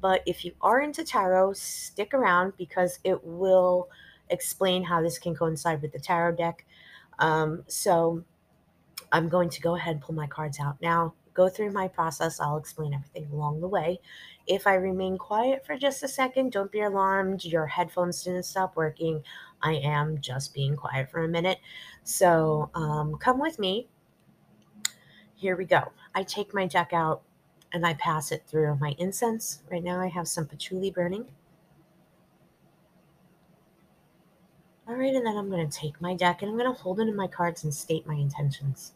but 0.02 0.24
if 0.26 0.44
you 0.44 0.54
are 0.60 0.82
into 0.82 1.04
tarot, 1.04 1.54
stick 1.54 2.12
around 2.16 2.54
because 2.58 2.98
it 3.04 3.24
will 3.24 3.90
explain 4.32 4.84
how 4.86 5.04
this 5.04 5.20
can 5.20 5.36
coincide 5.36 5.84
with 5.84 5.92
the 5.92 6.00
tarot 6.00 6.36
deck. 6.38 6.66
Um, 7.20 7.64
so 7.68 8.24
I'm 9.12 9.30
going 9.30 9.50
to 9.50 9.62
go 9.62 9.76
ahead 9.76 9.94
and 9.94 10.02
pull 10.02 10.16
my 10.16 10.26
cards 10.26 10.60
out 10.60 10.82
now 10.82 11.14
go 11.36 11.50
through 11.50 11.72
my 11.72 11.88
process. 11.88 12.40
I'll 12.40 12.58
explain 12.58 12.94
everything 12.94 13.30
along 13.32 13.62
the 13.62 13.68
way. 13.68 14.00
If 14.48 14.66
I 14.66 14.76
remain 14.76 15.18
quiet 15.18 15.66
for 15.66 15.78
just 15.78 16.02
a 16.02 16.08
second, 16.08 16.52
don't 16.52 16.72
be 16.72 16.82
alarmed. 16.82 17.46
Your 17.46 17.68
headphones 17.68 18.24
didn't 18.24 18.44
stop 18.44 18.76
working. 18.76 19.24
I 19.62 19.74
am 19.74 20.20
just 20.20 20.54
being 20.54 20.76
quiet 20.76 21.12
for 21.12 21.24
a 21.24 21.28
minute. 21.28 21.60
So 22.04 22.72
um, 22.74 23.18
come 23.18 23.40
with 23.40 23.60
me. 23.60 23.88
Here 25.36 25.56
we 25.56 25.66
go. 25.66 25.92
I 26.16 26.24
take 26.24 26.54
my 26.54 26.66
deck 26.66 26.94
out 26.94 27.22
and 27.74 27.86
I 27.86 27.94
pass 27.96 28.32
it 28.32 28.44
through 28.48 28.78
my 28.80 28.96
incense. 28.98 29.62
Right 29.70 29.84
now, 29.84 30.00
I 30.00 30.08
have 30.08 30.28
some 30.28 30.48
patchouli 30.48 30.92
burning. 30.92 31.26
All 34.88 34.96
right, 34.96 35.16
and 35.16 35.26
then 35.26 35.36
I'm 35.36 35.50
going 35.50 35.68
to 35.68 35.78
take 35.78 36.00
my 36.00 36.16
deck 36.16 36.42
and 36.42 36.52
I'm 36.52 36.58
going 36.58 36.72
to 36.72 36.80
hold 36.80 37.00
it 37.00 37.08
in 37.08 37.16
my 37.16 37.28
cards 37.28 37.64
and 37.64 37.74
state 37.74 38.06
my 38.06 38.14
intentions. 38.14 38.94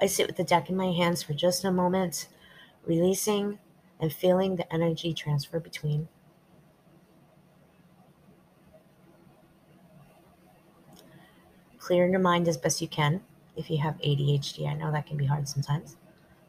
I 0.00 0.06
sit 0.06 0.26
with 0.26 0.36
the 0.36 0.44
deck 0.44 0.70
in 0.70 0.76
my 0.76 0.92
hands 0.92 1.22
for 1.22 1.34
just 1.34 1.64
a 1.64 1.70
moment, 1.70 2.28
releasing 2.86 3.58
and 4.00 4.12
feeling 4.12 4.56
the 4.56 4.72
energy 4.72 5.12
transfer 5.12 5.60
between. 5.60 6.08
Clear 11.78 12.08
your 12.08 12.18
mind 12.20 12.48
as 12.48 12.56
best 12.56 12.80
you 12.80 12.88
can. 12.88 13.22
If 13.56 13.70
you 13.70 13.78
have 13.78 13.96
ADHD, 13.98 14.66
I 14.66 14.74
know 14.74 14.92
that 14.92 15.06
can 15.06 15.16
be 15.16 15.26
hard 15.26 15.48
sometimes. 15.48 15.96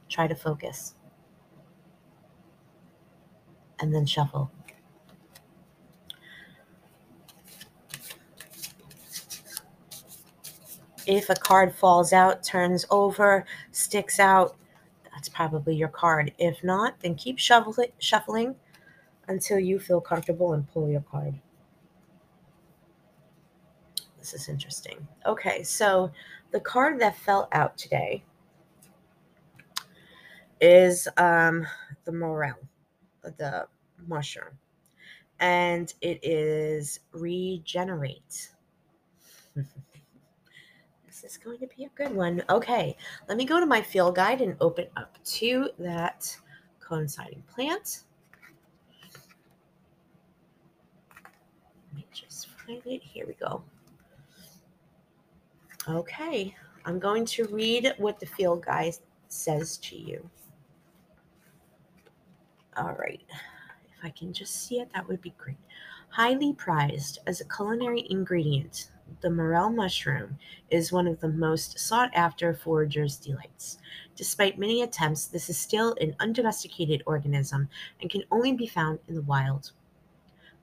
Try 0.08 0.27
to 0.27 0.36
focus. 0.36 0.93
And 3.79 3.93
then 3.93 4.05
shuffle. 4.05 4.51
If 11.12 11.30
a 11.30 11.36
card 11.36 11.75
falls 11.75 12.13
out, 12.13 12.41
turns 12.41 12.86
over, 12.89 13.44
sticks 13.72 14.18
out, 14.18 14.56
that's 15.12 15.27
probably 15.27 15.75
your 15.75 15.89
card. 15.89 16.32
If 16.38 16.63
not, 16.63 17.01
then 17.01 17.15
keep 17.15 17.38
shuffling, 17.38 18.56
until 19.27 19.60
you 19.60 19.77
feel 19.77 20.00
comfortable 20.00 20.53
and 20.53 20.65
pull 20.72 20.89
your 20.89 21.01
card. 21.01 21.36
This 24.20 24.34
is 24.34 24.48
interesting. 24.48 25.06
Okay, 25.25 25.63
so 25.63 26.10
the 26.51 26.62
card 26.62 27.01
that 27.01 27.18
fell 27.18 27.50
out 27.51 27.77
today 27.77 28.24
is 30.62 31.10
um, 31.18 31.68
the 32.06 32.13
morel, 32.13 32.56
the 33.22 33.68
mushroom, 34.08 34.58
and 35.41 35.94
it 36.00 36.24
is 36.24 37.01
regenerate. 37.12 38.51
This 41.22 41.34
is 41.34 41.38
going 41.38 41.60
to 41.60 41.68
be 41.78 41.84
a 41.84 41.90
good 41.90 42.16
one. 42.16 42.42
Okay, 42.50 42.98
let 43.28 43.38
me 43.38 43.46
go 43.46 43.60
to 43.60 43.66
my 43.68 43.80
field 43.82 44.16
guide 44.16 44.42
and 44.42 44.56
open 44.60 44.88
up 44.98 45.18
to 45.24 45.70
that 45.78 46.36
coinciding 46.80 47.44
plant. 47.44 48.01
Let 51.13 51.96
me 51.96 52.06
just 52.12 52.48
find 52.48 52.82
it. 52.86 53.04
Here 53.04 53.28
we 53.28 53.34
go. 53.36 53.62
Okay, 55.88 56.56
I'm 56.86 56.98
going 56.98 57.25
to 57.25 57.46
read 57.46 57.94
what 57.98 58.20
the 58.20 58.25
field 58.25 58.66
guide 58.66 58.96
says 59.28 59.78
to 59.78 59.96
you. 59.96 60.28
All 62.78 62.94
right, 62.94 63.22
if 63.30 64.04
I 64.04 64.10
can 64.10 64.34
just 64.34 64.68
see 64.68 64.80
it, 64.80 64.90
that 64.96 65.08
would 65.08 65.22
be 65.22 65.36
great. 65.38 65.58
Highly 66.10 66.54
prized 66.54 67.20
as 67.28 67.42
a 67.42 67.46
culinary 67.46 68.08
ingredient, 68.10 68.91
the 69.20 69.30
morel 69.30 69.70
mushroom 69.70 70.38
is 70.70 70.91
one 70.91 71.08
of 71.08 71.20
the 71.20 71.27
most 71.27 71.77
sought 71.77 72.10
after 72.13 72.53
foragers' 72.53 73.18
delights. 73.18 73.77
Despite 74.15 74.58
many 74.58 74.82
attempts, 74.82 75.25
this 75.25 75.50
is 75.50 75.58
still 75.58 75.96
an 76.00 76.15
undomesticated 76.20 77.03
organism 77.06 77.70
and 78.00 78.10
can 78.10 78.24
only 78.32 78.53
be 78.53 78.68
found 78.68 79.00
in 79.08 79.15
the 79.15 79.22
wild. 79.22 79.72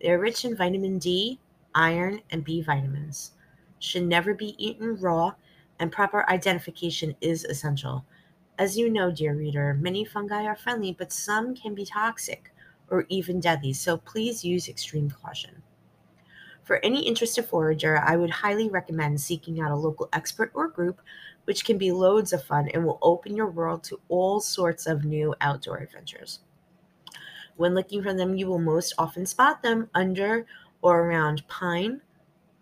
They 0.00 0.10
are 0.10 0.18
rich 0.18 0.44
in 0.44 0.56
vitamin 0.56 0.98
D, 0.98 1.38
iron, 1.74 2.20
and 2.30 2.44
B 2.44 2.62
vitamins. 2.62 3.32
Should 3.78 4.04
never 4.04 4.34
be 4.34 4.54
eaten 4.64 4.96
raw, 4.96 5.34
and 5.78 5.92
proper 5.92 6.28
identification 6.30 7.14
is 7.20 7.44
essential. 7.44 8.04
As 8.58 8.76
you 8.76 8.90
know, 8.90 9.10
dear 9.10 9.34
reader, 9.34 9.74
many 9.74 10.04
fungi 10.04 10.44
are 10.44 10.56
friendly, 10.56 10.92
but 10.92 11.12
some 11.12 11.54
can 11.54 11.74
be 11.74 11.84
toxic 11.84 12.52
or 12.90 13.06
even 13.08 13.38
deadly, 13.38 13.72
so 13.72 13.96
please 13.96 14.44
use 14.44 14.68
extreme 14.68 15.10
caution. 15.10 15.62
For 16.68 16.84
any 16.84 17.06
interested 17.06 17.46
forager, 17.46 17.96
I 17.96 18.16
would 18.16 18.28
highly 18.28 18.68
recommend 18.68 19.22
seeking 19.22 19.58
out 19.58 19.70
a 19.70 19.74
local 19.74 20.10
expert 20.12 20.50
or 20.52 20.68
group, 20.68 21.00
which 21.46 21.64
can 21.64 21.78
be 21.78 21.92
loads 21.92 22.34
of 22.34 22.44
fun 22.44 22.68
and 22.74 22.84
will 22.84 22.98
open 23.00 23.34
your 23.34 23.46
world 23.46 23.82
to 23.84 23.98
all 24.10 24.38
sorts 24.38 24.86
of 24.86 25.02
new 25.02 25.34
outdoor 25.40 25.78
adventures. 25.78 26.40
When 27.56 27.74
looking 27.74 28.02
for 28.02 28.12
them, 28.12 28.36
you 28.36 28.48
will 28.48 28.58
most 28.58 28.92
often 28.98 29.24
spot 29.24 29.62
them 29.62 29.88
under 29.94 30.44
or 30.82 31.06
around 31.06 31.48
pine, 31.48 32.02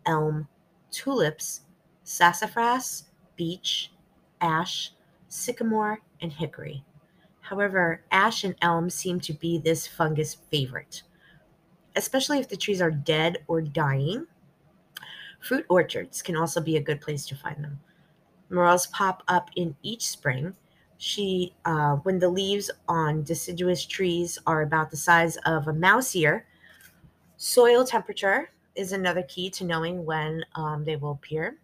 elm, 0.06 0.46
tulips, 0.92 1.62
sassafras, 2.04 3.06
beech, 3.34 3.90
ash, 4.40 4.92
sycamore, 5.28 6.00
and 6.20 6.32
hickory. 6.32 6.84
However, 7.40 8.04
ash 8.12 8.44
and 8.44 8.54
elm 8.62 8.88
seem 8.88 9.18
to 9.18 9.32
be 9.32 9.58
this 9.58 9.88
fungus 9.88 10.36
favorite 10.48 11.02
especially 11.96 12.38
if 12.38 12.48
the 12.48 12.56
trees 12.56 12.80
are 12.80 12.90
dead 12.90 13.38
or 13.48 13.60
dying. 13.60 14.26
Fruit 15.40 15.64
orchards 15.68 16.22
can 16.22 16.36
also 16.36 16.60
be 16.60 16.76
a 16.76 16.82
good 16.82 17.00
place 17.00 17.26
to 17.26 17.36
find 17.36 17.62
them. 17.62 17.80
Morels 18.50 18.86
pop 18.88 19.22
up 19.28 19.50
in 19.56 19.76
each 19.82 20.06
spring, 20.06 20.54
She, 20.98 21.54
uh, 21.64 21.96
when 21.96 22.18
the 22.18 22.28
leaves 22.28 22.70
on 22.88 23.22
deciduous 23.22 23.84
trees 23.84 24.38
are 24.46 24.62
about 24.62 24.90
the 24.90 24.96
size 24.96 25.36
of 25.44 25.68
a 25.68 25.72
mouse 25.72 26.14
ear, 26.16 26.46
soil 27.36 27.84
temperature 27.84 28.50
is 28.74 28.92
another 28.92 29.22
key 29.22 29.50
to 29.50 29.64
knowing 29.64 30.04
when 30.04 30.44
um, 30.54 30.84
they 30.84 30.96
will 30.96 31.12
appear. 31.12 31.58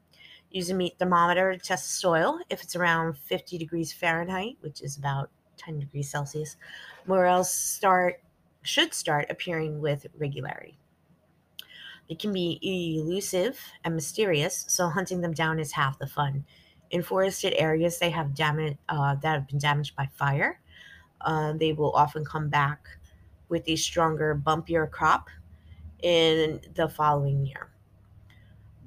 Use 0.50 0.70
a 0.70 0.74
meat 0.74 0.94
thermometer 0.98 1.52
to 1.52 1.58
test 1.58 1.98
soil. 1.98 2.40
If 2.50 2.62
it's 2.62 2.76
around 2.76 3.16
50 3.16 3.56
degrees 3.56 3.92
Fahrenheit, 3.92 4.56
which 4.60 4.82
is 4.82 4.96
about 4.98 5.30
10 5.56 5.78
degrees 5.80 6.10
Celsius, 6.10 6.56
morels 7.06 7.50
start 7.50 8.20
should 8.62 8.94
start 8.94 9.26
appearing 9.30 9.80
with 9.80 10.06
regularity. 10.18 10.78
They 12.08 12.14
can 12.14 12.32
be 12.32 12.58
elusive 12.62 13.58
and 13.84 13.94
mysterious, 13.94 14.64
so 14.68 14.88
hunting 14.88 15.20
them 15.20 15.32
down 15.32 15.58
is 15.58 15.72
half 15.72 15.98
the 15.98 16.06
fun. 16.06 16.44
In 16.90 17.02
forested 17.02 17.54
areas, 17.56 17.98
they 17.98 18.10
have 18.10 18.34
damage 18.34 18.76
uh, 18.88 19.14
that 19.16 19.32
have 19.32 19.48
been 19.48 19.58
damaged 19.58 19.96
by 19.96 20.08
fire. 20.14 20.60
Uh, 21.20 21.54
they 21.54 21.72
will 21.72 21.92
often 21.92 22.24
come 22.24 22.48
back 22.48 22.86
with 23.48 23.62
a 23.66 23.76
stronger, 23.76 24.34
bumpier 24.34 24.90
crop 24.90 25.28
in 26.02 26.60
the 26.74 26.88
following 26.88 27.46
year. 27.46 27.70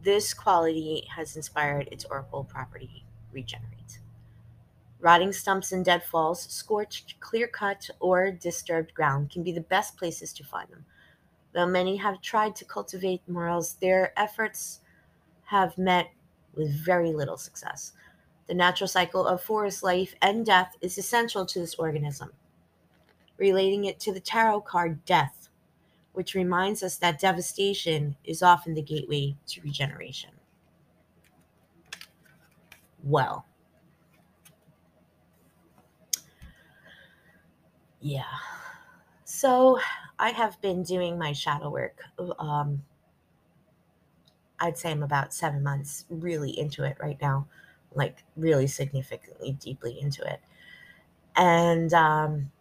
This 0.03 0.33
quality 0.33 1.07
has 1.15 1.35
inspired 1.35 1.89
its 1.91 2.05
oracle 2.05 2.43
property, 2.43 3.05
Regenerate. 3.31 3.74
Rotting 5.05 5.33
stumps 5.33 5.71
and 5.71 5.85
deadfalls, 5.85 6.41
scorched, 6.51 7.19
clear 7.19 7.45
cut, 7.45 7.91
or 7.99 8.31
disturbed 8.31 8.91
ground 8.95 9.29
can 9.29 9.43
be 9.43 9.51
the 9.51 9.61
best 9.61 9.97
places 9.97 10.33
to 10.33 10.43
find 10.43 10.67
them. 10.67 10.83
Though 11.53 11.67
many 11.67 11.97
have 11.97 12.23
tried 12.23 12.55
to 12.55 12.65
cultivate 12.65 13.21
morels, 13.29 13.75
their 13.75 14.19
efforts 14.19 14.79
have 15.43 15.77
met 15.77 16.09
with 16.55 16.83
very 16.83 17.13
little 17.13 17.37
success. 17.37 17.91
The 18.47 18.55
natural 18.55 18.87
cycle 18.87 19.27
of 19.27 19.43
forest 19.43 19.83
life 19.83 20.15
and 20.23 20.43
death 20.43 20.75
is 20.81 20.97
essential 20.97 21.45
to 21.45 21.59
this 21.59 21.75
organism. 21.75 22.31
Relating 23.37 23.85
it 23.85 23.99
to 23.99 24.11
the 24.11 24.19
tarot 24.19 24.61
card 24.61 25.05
Death, 25.05 25.49
which 26.13 26.33
reminds 26.33 26.81
us 26.81 26.97
that 26.97 27.19
devastation 27.19 28.15
is 28.23 28.41
often 28.41 28.73
the 28.73 28.81
gateway 28.81 29.35
to 29.49 29.61
regeneration. 29.61 30.31
Well, 33.03 33.45
yeah. 38.05 38.23
So 39.23 39.79
I 40.19 40.29
have 40.29 40.61
been 40.61 40.83
doing 40.83 41.17
my 41.17 41.33
shadow 41.33 41.71
work. 41.71 42.03
Um, 42.37 42.83
I'd 44.59 44.77
say 44.77 44.91
I'm 44.91 45.01
about 45.01 45.33
seven 45.33 45.63
months 45.63 46.05
really 46.09 46.51
into 46.51 46.83
it 46.83 46.97
right 46.99 47.17
now, 47.19 47.47
like 47.95 48.23
really 48.37 48.67
significantly 48.67 49.53
deeply 49.53 49.99
into 49.99 50.21
it. 50.21 50.39
And 51.35 51.91
um, 51.95 52.51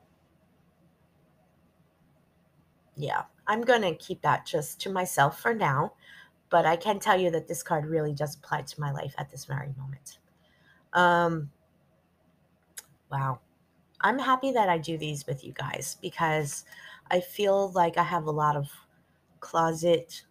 yeah, 2.96 3.24
I'm 3.46 3.60
going 3.60 3.82
to 3.82 3.94
keep 3.96 4.22
that 4.22 4.46
just 4.46 4.80
to 4.80 4.90
myself 4.90 5.38
for 5.38 5.54
now. 5.54 5.92
But 6.48 6.64
I 6.64 6.76
can 6.76 6.98
tell 6.98 7.20
you 7.20 7.30
that 7.32 7.48
this 7.48 7.62
card 7.62 7.84
really 7.84 8.14
does 8.14 8.36
apply 8.36 8.62
to 8.62 8.80
my 8.80 8.92
life 8.92 9.14
at 9.18 9.30
this 9.30 9.44
very 9.44 9.74
moment. 9.76 10.18
Um, 10.94 11.50
wow. 13.12 13.40
I'm 14.04 14.18
happy 14.20 14.52
that 14.52 14.68
I 14.68 14.78
do 14.78 14.98
these 14.98 15.26
with 15.26 15.44
you 15.44 15.52
guys 15.52 15.96
because 16.02 16.66
I 17.10 17.20
feel 17.20 17.72
like 17.72 17.98
I 17.98 18.04
have 18.04 18.26
a 18.26 18.30
lot 18.30 18.54
of 18.54 18.70
closet 19.40 20.24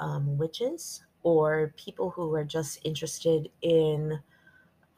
um, 0.00 0.38
witches 0.38 1.04
or 1.22 1.74
people 1.76 2.10
who 2.10 2.34
are 2.34 2.44
just 2.44 2.80
interested 2.84 3.50
in 3.62 4.20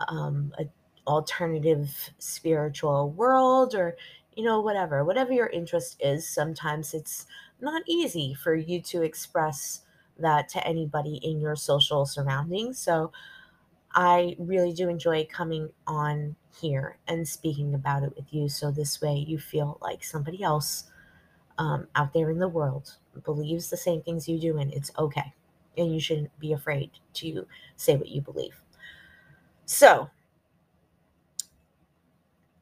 um, 0.09 0.53
an 0.59 0.71
alternative 1.07 2.11
spiritual 2.19 3.11
world 3.11 3.75
or 3.75 3.97
you 4.37 4.45
know 4.45 4.61
whatever 4.61 5.05
whatever 5.05 5.33
your 5.33 5.49
interest 5.49 5.97
is 6.01 6.29
sometimes 6.29 6.95
it's 6.95 7.27
not 7.61 7.83
easy 7.89 8.35
for 8.35 8.55
you 8.55 8.81
to 8.81 9.03
express 9.03 9.83
that 10.19 10.49
to 10.49 10.65
anybody 10.67 11.17
in 11.23 11.41
your 11.41 11.57
social 11.57 12.07
surroundings. 12.07 12.79
So 12.79 13.13
i 13.95 14.37
really 14.39 14.73
do 14.73 14.89
enjoy 14.89 15.26
coming 15.31 15.71
on 15.87 16.37
here 16.60 16.97
and 17.08 17.26
speaking 17.26 17.75
about 17.75 18.02
it 18.02 18.15
with 18.17 18.32
you 18.32 18.49
so 18.49 18.71
this 18.71 19.00
way 19.00 19.15
you 19.15 19.39
feel 19.39 19.78
like 19.80 20.02
somebody 20.02 20.43
else 20.43 20.84
um, 21.58 21.86
out 21.95 22.13
there 22.13 22.30
in 22.30 22.39
the 22.39 22.49
world 22.49 22.97
believes 23.25 23.69
the 23.71 23.76
same 23.76 24.02
things 24.02 24.28
you 24.28 24.39
do 24.39 24.58
and 24.58 24.73
it's 24.73 24.91
okay 24.99 25.32
and 25.76 25.93
you 25.93 26.00
shouldn't 26.00 26.39
be 26.39 26.52
afraid 26.52 26.91
to 27.13 27.47
say 27.76 27.97
what 27.97 28.08
you 28.08 28.21
believe 28.21 28.60
so 29.67 30.10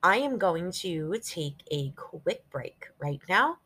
I 0.02 0.18
am 0.18 0.38
going 0.38 0.70
to 0.72 1.18
take 1.24 1.56
a 1.72 1.90
quick 1.90 2.48
break 2.50 2.86
right 3.00 3.20
now. 3.28 3.58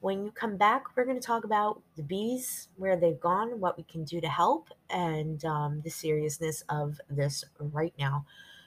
When 0.00 0.24
you 0.24 0.30
come 0.30 0.56
back, 0.56 0.96
we're 0.96 1.04
going 1.04 1.20
to 1.20 1.26
talk 1.26 1.44
about 1.44 1.82
the 1.96 2.02
bees, 2.02 2.68
where 2.76 2.96
they've 2.96 3.20
gone, 3.20 3.60
what 3.60 3.76
we 3.76 3.82
can 3.84 4.04
do 4.04 4.20
to 4.20 4.28
help, 4.28 4.68
and 4.88 5.44
um, 5.44 5.82
the 5.82 5.90
seriousness 5.90 6.62
of 6.70 6.98
this 7.10 7.44
right 7.58 7.92
now. 7.98 8.24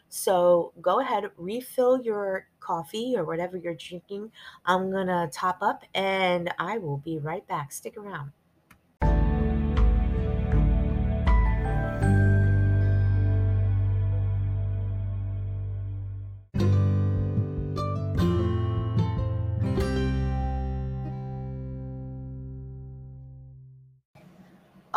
So 0.09 0.73
go 0.81 0.99
ahead, 0.99 1.25
refill 1.37 2.01
your 2.01 2.47
coffee 2.59 3.15
or 3.15 3.25
whatever 3.25 3.57
you're 3.57 3.75
drinking. 3.75 4.31
I'm 4.65 4.91
going 4.91 5.07
to 5.07 5.29
top 5.31 5.59
up 5.61 5.83
and 5.93 6.51
I 6.59 6.77
will 6.79 6.97
be 6.97 7.19
right 7.19 7.47
back. 7.47 7.71
Stick 7.71 7.95
around. 7.97 8.31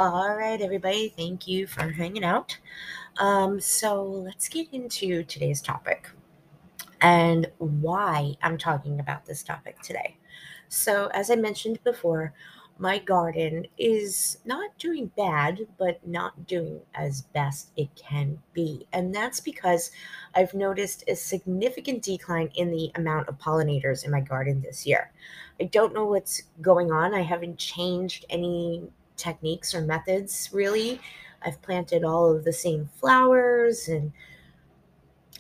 All 0.05 0.35
right, 0.35 0.61
everybody, 0.61 1.15
thank 1.17 1.47
you 1.47 1.69
for 1.69 1.89
hanging 1.89 2.25
out. 2.25 2.59
Um, 3.19 3.61
so 3.61 4.03
let's 4.03 4.49
get 4.49 4.67
into 4.73 5.23
today's 5.23 5.63
topic 5.63 6.11
and 7.01 7.49
why 7.59 8.35
I'm 8.43 8.59
talking 8.59 8.99
about 8.99 9.27
this 9.27 9.45
topic 9.45 9.81
today. 9.81 10.17
So, 10.69 11.07
as 11.15 11.31
I 11.31 11.37
mentioned 11.37 11.85
before, 11.85 12.35
my 12.79 12.99
garden 12.99 13.65
is 13.79 14.39
not 14.45 14.77
doing 14.77 15.13
bad, 15.17 15.69
but 15.79 16.05
not 16.05 16.49
doing 16.49 16.81
as 16.97 17.23
best 17.33 17.71
it 17.77 17.89
can 17.95 18.41
be. 18.53 18.89
And 18.93 19.15
that's 19.15 19.39
because 19.39 19.93
I've 20.35 20.53
noticed 20.53 21.05
a 21.07 21.15
significant 21.15 22.03
decline 22.03 22.51
in 22.57 22.73
the 22.73 22.91
amount 22.97 23.29
of 23.29 23.39
pollinators 23.39 24.05
in 24.05 24.11
my 24.11 24.21
garden 24.21 24.63
this 24.63 24.85
year. 24.85 25.13
I 25.61 25.65
don't 25.67 25.95
know 25.95 26.07
what's 26.07 26.43
going 26.61 26.91
on. 26.91 27.15
I 27.15 27.23
haven't 27.23 27.59
changed 27.59 28.27
any 28.29 28.91
techniques 29.17 29.75
or 29.75 29.83
methods 29.83 30.51
really. 30.53 31.01
I've 31.45 31.61
planted 31.63 32.05
all 32.05 32.35
of 32.35 32.45
the 32.45 32.53
same 32.53 32.89
flowers 33.01 33.89
and 33.89 34.13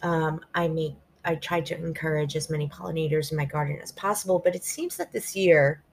um, 0.02 0.40
I 0.54 0.68
make 0.68 0.96
I 1.24 1.36
try 1.36 1.60
to 1.60 1.76
encourage 1.76 2.34
as 2.34 2.50
many 2.50 2.68
pollinators 2.68 3.30
in 3.30 3.36
my 3.36 3.44
garden 3.44 3.78
as 3.80 3.92
possible, 3.92 4.40
but 4.40 4.56
it 4.56 4.64
seems 4.64 4.96
that 4.96 5.12
this 5.12 5.36
year 5.36 5.84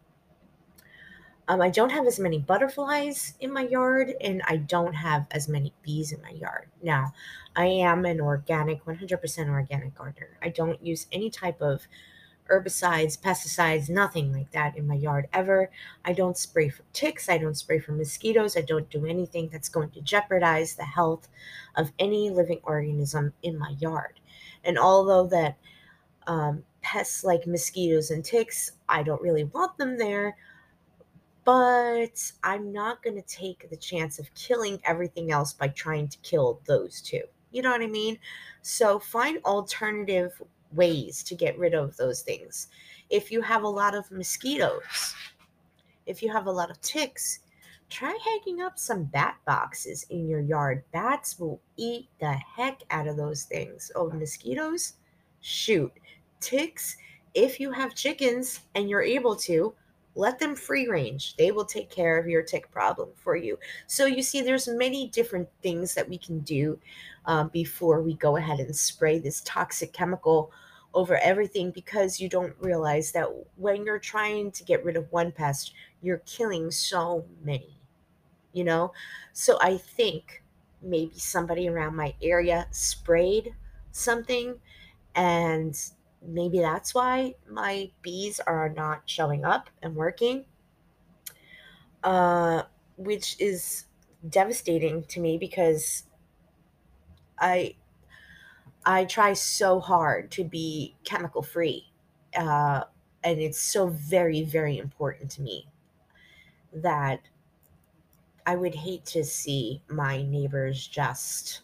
um, 1.49 1.61
I 1.61 1.69
don't 1.69 1.89
have 1.89 2.05
as 2.05 2.19
many 2.19 2.37
butterflies 2.37 3.33
in 3.39 3.51
my 3.51 3.63
yard 3.63 4.13
and 4.21 4.43
I 4.47 4.57
don't 4.57 4.93
have 4.93 5.25
as 5.31 5.47
many 5.47 5.73
bees 5.81 6.11
in 6.11 6.21
my 6.21 6.29
yard. 6.29 6.69
Now, 6.83 7.11
I 7.55 7.65
am 7.65 8.05
an 8.05 8.21
organic, 8.21 8.85
100% 8.85 9.49
organic 9.49 9.95
gardener. 9.95 10.37
I 10.43 10.49
don't 10.49 10.83
use 10.85 11.07
any 11.11 11.31
type 11.31 11.59
of 11.59 11.87
herbicides, 12.49 13.19
pesticides, 13.19 13.89
nothing 13.89 14.33
like 14.33 14.51
that 14.51 14.77
in 14.77 14.87
my 14.87 14.95
yard 14.95 15.27
ever. 15.33 15.69
I 16.05 16.13
don't 16.13 16.37
spray 16.37 16.69
for 16.69 16.83
ticks. 16.93 17.29
I 17.29 17.37
don't 17.37 17.57
spray 17.57 17.79
for 17.79 17.91
mosquitoes. 17.91 18.57
I 18.57 18.61
don't 18.61 18.89
do 18.89 19.05
anything 19.05 19.49
that's 19.51 19.69
going 19.69 19.91
to 19.91 20.01
jeopardize 20.01 20.75
the 20.75 20.85
health 20.85 21.27
of 21.75 21.91
any 21.99 22.29
living 22.29 22.59
organism 22.63 23.33
in 23.43 23.57
my 23.57 23.75
yard. 23.79 24.19
And 24.63 24.77
although 24.77 25.27
that 25.27 25.57
um, 26.27 26.63
pests 26.81 27.23
like 27.23 27.47
mosquitoes 27.47 28.11
and 28.11 28.23
ticks, 28.23 28.71
I 28.87 29.03
don't 29.03 29.21
really 29.21 29.45
want 29.45 29.77
them 29.77 29.97
there, 29.97 30.35
but 31.45 32.31
I'm 32.43 32.71
not 32.71 33.03
going 33.03 33.15
to 33.15 33.27
take 33.27 33.69
the 33.69 33.77
chance 33.77 34.19
of 34.19 34.33
killing 34.35 34.79
everything 34.85 35.31
else 35.31 35.53
by 35.53 35.69
trying 35.69 36.07
to 36.09 36.17
kill 36.19 36.61
those 36.65 37.01
two. 37.01 37.21
You 37.51 37.63
know 37.63 37.71
what 37.71 37.81
I 37.81 37.87
mean? 37.87 38.19
So 38.61 38.99
find 38.99 39.39
alternative 39.45 40.39
ways 40.73 41.23
to 41.23 41.35
get 41.35 41.57
rid 41.57 41.73
of 41.73 41.95
those 41.97 42.21
things. 42.21 42.67
If 43.09 43.31
you 43.31 43.41
have 43.41 43.63
a 43.63 43.67
lot 43.67 43.95
of 43.95 44.11
mosquitoes, 44.11 45.15
if 46.05 46.21
you 46.21 46.31
have 46.31 46.47
a 46.47 46.51
lot 46.51 46.69
of 46.69 46.81
ticks, 46.81 47.39
try 47.89 48.17
hanging 48.23 48.61
up 48.61 48.77
some 48.77 49.03
bat 49.05 49.37
boxes 49.45 50.05
in 50.09 50.27
your 50.27 50.41
yard. 50.41 50.83
Bats 50.91 51.39
will 51.39 51.59
eat 51.77 52.07
the 52.19 52.31
heck 52.31 52.81
out 52.91 53.07
of 53.07 53.17
those 53.17 53.43
things. 53.43 53.91
Oh, 53.95 54.09
mosquitoes? 54.11 54.93
Shoot. 55.41 55.91
Ticks, 56.39 56.97
if 57.33 57.59
you 57.59 57.71
have 57.71 57.95
chickens 57.95 58.61
and 58.75 58.89
you're 58.89 59.01
able 59.01 59.35
to, 59.37 59.73
let 60.19 60.37
them 60.37 60.55
free 60.55 60.87
range. 60.87 61.35
They 61.37 61.51
will 61.51 61.65
take 61.65 61.89
care 61.89 62.19
of 62.19 62.27
your 62.27 62.43
tick 62.43 62.69
problem 62.71 63.09
for 63.15 63.35
you. 63.35 63.57
So 63.87 64.05
you 64.05 64.21
see 64.21 64.41
there's 64.41 64.67
many 64.67 65.07
different 65.07 65.47
things 65.63 65.95
that 65.95 66.09
we 66.09 66.17
can 66.17 66.39
do 66.39 66.77
um, 67.25 67.49
before 67.49 68.01
we 68.01 68.15
go 68.15 68.35
ahead 68.35 68.59
and 68.59 68.75
spray 68.75 69.19
this 69.19 69.41
toxic 69.41 69.93
chemical 69.93 70.51
over 70.93 71.17
everything 71.17 71.71
because 71.71 72.19
you 72.19 72.27
don't 72.27 72.53
realize 72.59 73.11
that 73.13 73.27
when 73.55 73.85
you're 73.85 73.99
trying 73.99 74.51
to 74.51 74.63
get 74.63 74.83
rid 74.83 74.97
of 74.97 75.11
one 75.11 75.31
pest 75.31 75.73
you're 76.01 76.23
killing 76.25 76.71
so 76.71 77.25
many 77.43 77.79
you 78.51 78.63
know? 78.63 78.91
So 79.33 79.59
i 79.61 79.77
think 79.77 80.41
maybe 80.81 81.17
somebody 81.19 81.67
around 81.69 81.95
my 81.95 82.13
area 82.21 82.67
sprayed 82.71 83.53
something 83.91 84.55
and 85.15 85.79
maybe 86.25 86.59
that's 86.59 86.93
why 86.93 87.35
my 87.49 87.91
bees 88.01 88.39
are 88.39 88.69
not 88.69 89.03
showing 89.05 89.45
up 89.45 89.69
and 89.81 89.95
working. 89.95 90.45
Uh, 92.03 92.63
which 92.99 93.35
is 93.39 93.85
devastating 94.29 95.03
to 95.05 95.21
me 95.21 95.37
because 95.37 96.03
i 97.39 97.73
i 98.85 99.05
try 99.05 99.31
so 99.31 99.79
hard 99.79 100.29
to 100.29 100.43
be 100.43 100.95
chemical 101.05 101.41
free 101.41 101.89
uh, 102.35 102.83
and 103.23 103.39
it's 103.39 103.59
so 103.59 103.87
very 103.87 104.43
very 104.43 104.77
important 104.77 105.31
to 105.31 105.41
me 105.41 105.65
that 106.73 107.21
i 108.45 108.55
would 108.55 108.75
hate 108.75 109.05
to 109.05 109.23
see 109.23 109.81
my 109.87 110.21
neighbors 110.23 110.85
just 110.85 111.61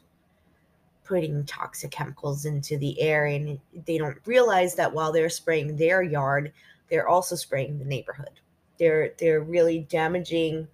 putting 1.05 1.45
toxic 1.45 1.91
chemicals 1.91 2.45
into 2.45 2.77
the 2.77 2.99
air 2.99 3.27
and 3.27 3.59
they 3.85 3.97
don't 3.97 4.17
realize 4.25 4.75
that 4.75 4.91
while 4.91 5.11
they're 5.11 5.29
spraying 5.29 5.75
their 5.77 6.01
yard 6.01 6.51
they're 6.89 7.07
also 7.07 7.35
spraying 7.35 7.79
the 7.79 7.85
neighborhood. 7.85 8.39
They're 8.77 9.13
they're 9.19 9.41
really 9.41 9.79
damaging 9.89 10.67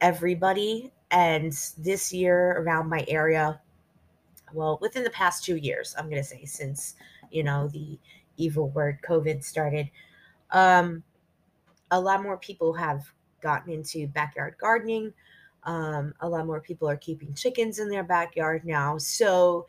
everybody 0.00 0.92
and 1.10 1.52
this 1.78 2.12
year 2.12 2.52
around 2.58 2.88
my 2.88 3.04
area 3.08 3.60
well 4.52 4.78
within 4.80 5.04
the 5.04 5.10
past 5.10 5.44
2 5.44 5.56
years 5.56 5.94
I'm 5.98 6.08
going 6.10 6.22
to 6.22 6.28
say 6.28 6.44
since 6.44 6.94
you 7.30 7.42
know 7.42 7.68
the 7.68 7.98
evil 8.36 8.68
word 8.70 8.98
covid 9.06 9.42
started 9.42 9.90
um 10.52 11.02
a 11.90 12.00
lot 12.00 12.22
more 12.22 12.36
people 12.36 12.72
have 12.72 13.12
gotten 13.40 13.72
into 13.72 14.06
backyard 14.08 14.54
gardening 14.60 15.12
um, 15.68 16.14
a 16.20 16.28
lot 16.28 16.46
more 16.46 16.62
people 16.62 16.88
are 16.88 16.96
keeping 16.96 17.34
chickens 17.34 17.78
in 17.78 17.90
their 17.90 18.02
backyard 18.02 18.64
now. 18.64 18.96
So 18.96 19.66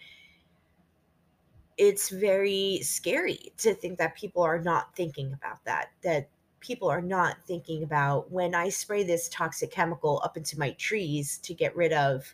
it's 1.78 2.08
very 2.08 2.80
scary 2.82 3.52
to 3.58 3.74
think 3.74 3.98
that 3.98 4.16
people 4.16 4.42
are 4.42 4.62
not 4.62 4.96
thinking 4.96 5.34
about 5.34 5.64
that, 5.66 5.90
that 6.04 6.30
people 6.62 6.90
are 6.90 7.02
not 7.02 7.36
thinking 7.46 7.84
about 7.84 8.32
when 8.32 8.56
I 8.56 8.70
spray 8.70 9.04
this 9.04 9.28
toxic 9.28 9.72
chemical 9.72 10.22
up 10.24 10.38
into 10.38 10.58
my 10.58 10.72
trees 10.72 11.38
to 11.40 11.54
get 11.54 11.76
rid 11.76 11.92
of 11.92 12.34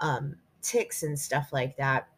um, 0.00 0.34
ticks 0.60 1.04
and 1.04 1.16
stuff 1.16 1.50
like 1.52 1.76
that. 1.76 2.08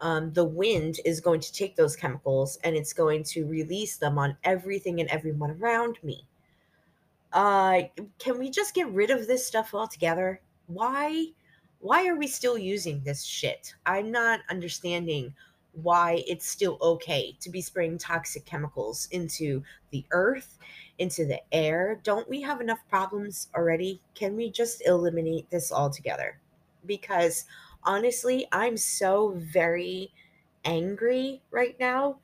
Um, 0.00 0.32
the 0.34 0.44
wind 0.44 1.00
is 1.04 1.20
going 1.20 1.40
to 1.40 1.52
take 1.52 1.74
those 1.74 1.96
chemicals 1.96 2.58
and 2.62 2.76
it's 2.76 2.92
going 2.92 3.24
to 3.24 3.44
release 3.46 3.96
them 3.96 4.18
on 4.18 4.36
everything 4.44 5.00
and 5.00 5.10
everyone 5.10 5.50
around 5.50 5.98
me 6.04 6.28
uh 7.34 7.82
can 8.18 8.38
we 8.38 8.50
just 8.50 8.74
get 8.74 8.88
rid 8.90 9.10
of 9.10 9.26
this 9.26 9.46
stuff 9.46 9.74
altogether? 9.74 10.40
Why 10.66 11.26
why 11.80 12.06
are 12.08 12.16
we 12.16 12.26
still 12.26 12.56
using 12.56 13.02
this 13.04 13.24
shit? 13.24 13.74
I'm 13.84 14.10
not 14.10 14.40
understanding 14.48 15.34
why 15.72 16.24
it's 16.26 16.48
still 16.48 16.78
okay 16.80 17.36
to 17.40 17.50
be 17.50 17.60
spraying 17.60 17.98
toxic 17.98 18.46
chemicals 18.46 19.08
into 19.10 19.62
the 19.90 20.06
earth 20.12 20.58
into 20.98 21.26
the 21.26 21.40
air. 21.52 22.00
Don't 22.04 22.28
we 22.30 22.40
have 22.42 22.60
enough 22.60 22.78
problems 22.88 23.48
already? 23.54 24.00
Can 24.14 24.36
we 24.36 24.50
just 24.50 24.86
eliminate 24.86 25.50
this 25.50 25.72
altogether? 25.72 26.38
Because 26.86 27.44
honestly 27.84 28.46
i'm 28.52 28.76
so 28.76 29.34
very 29.36 30.10
angry 30.64 31.42
right 31.50 31.78
now 31.78 32.16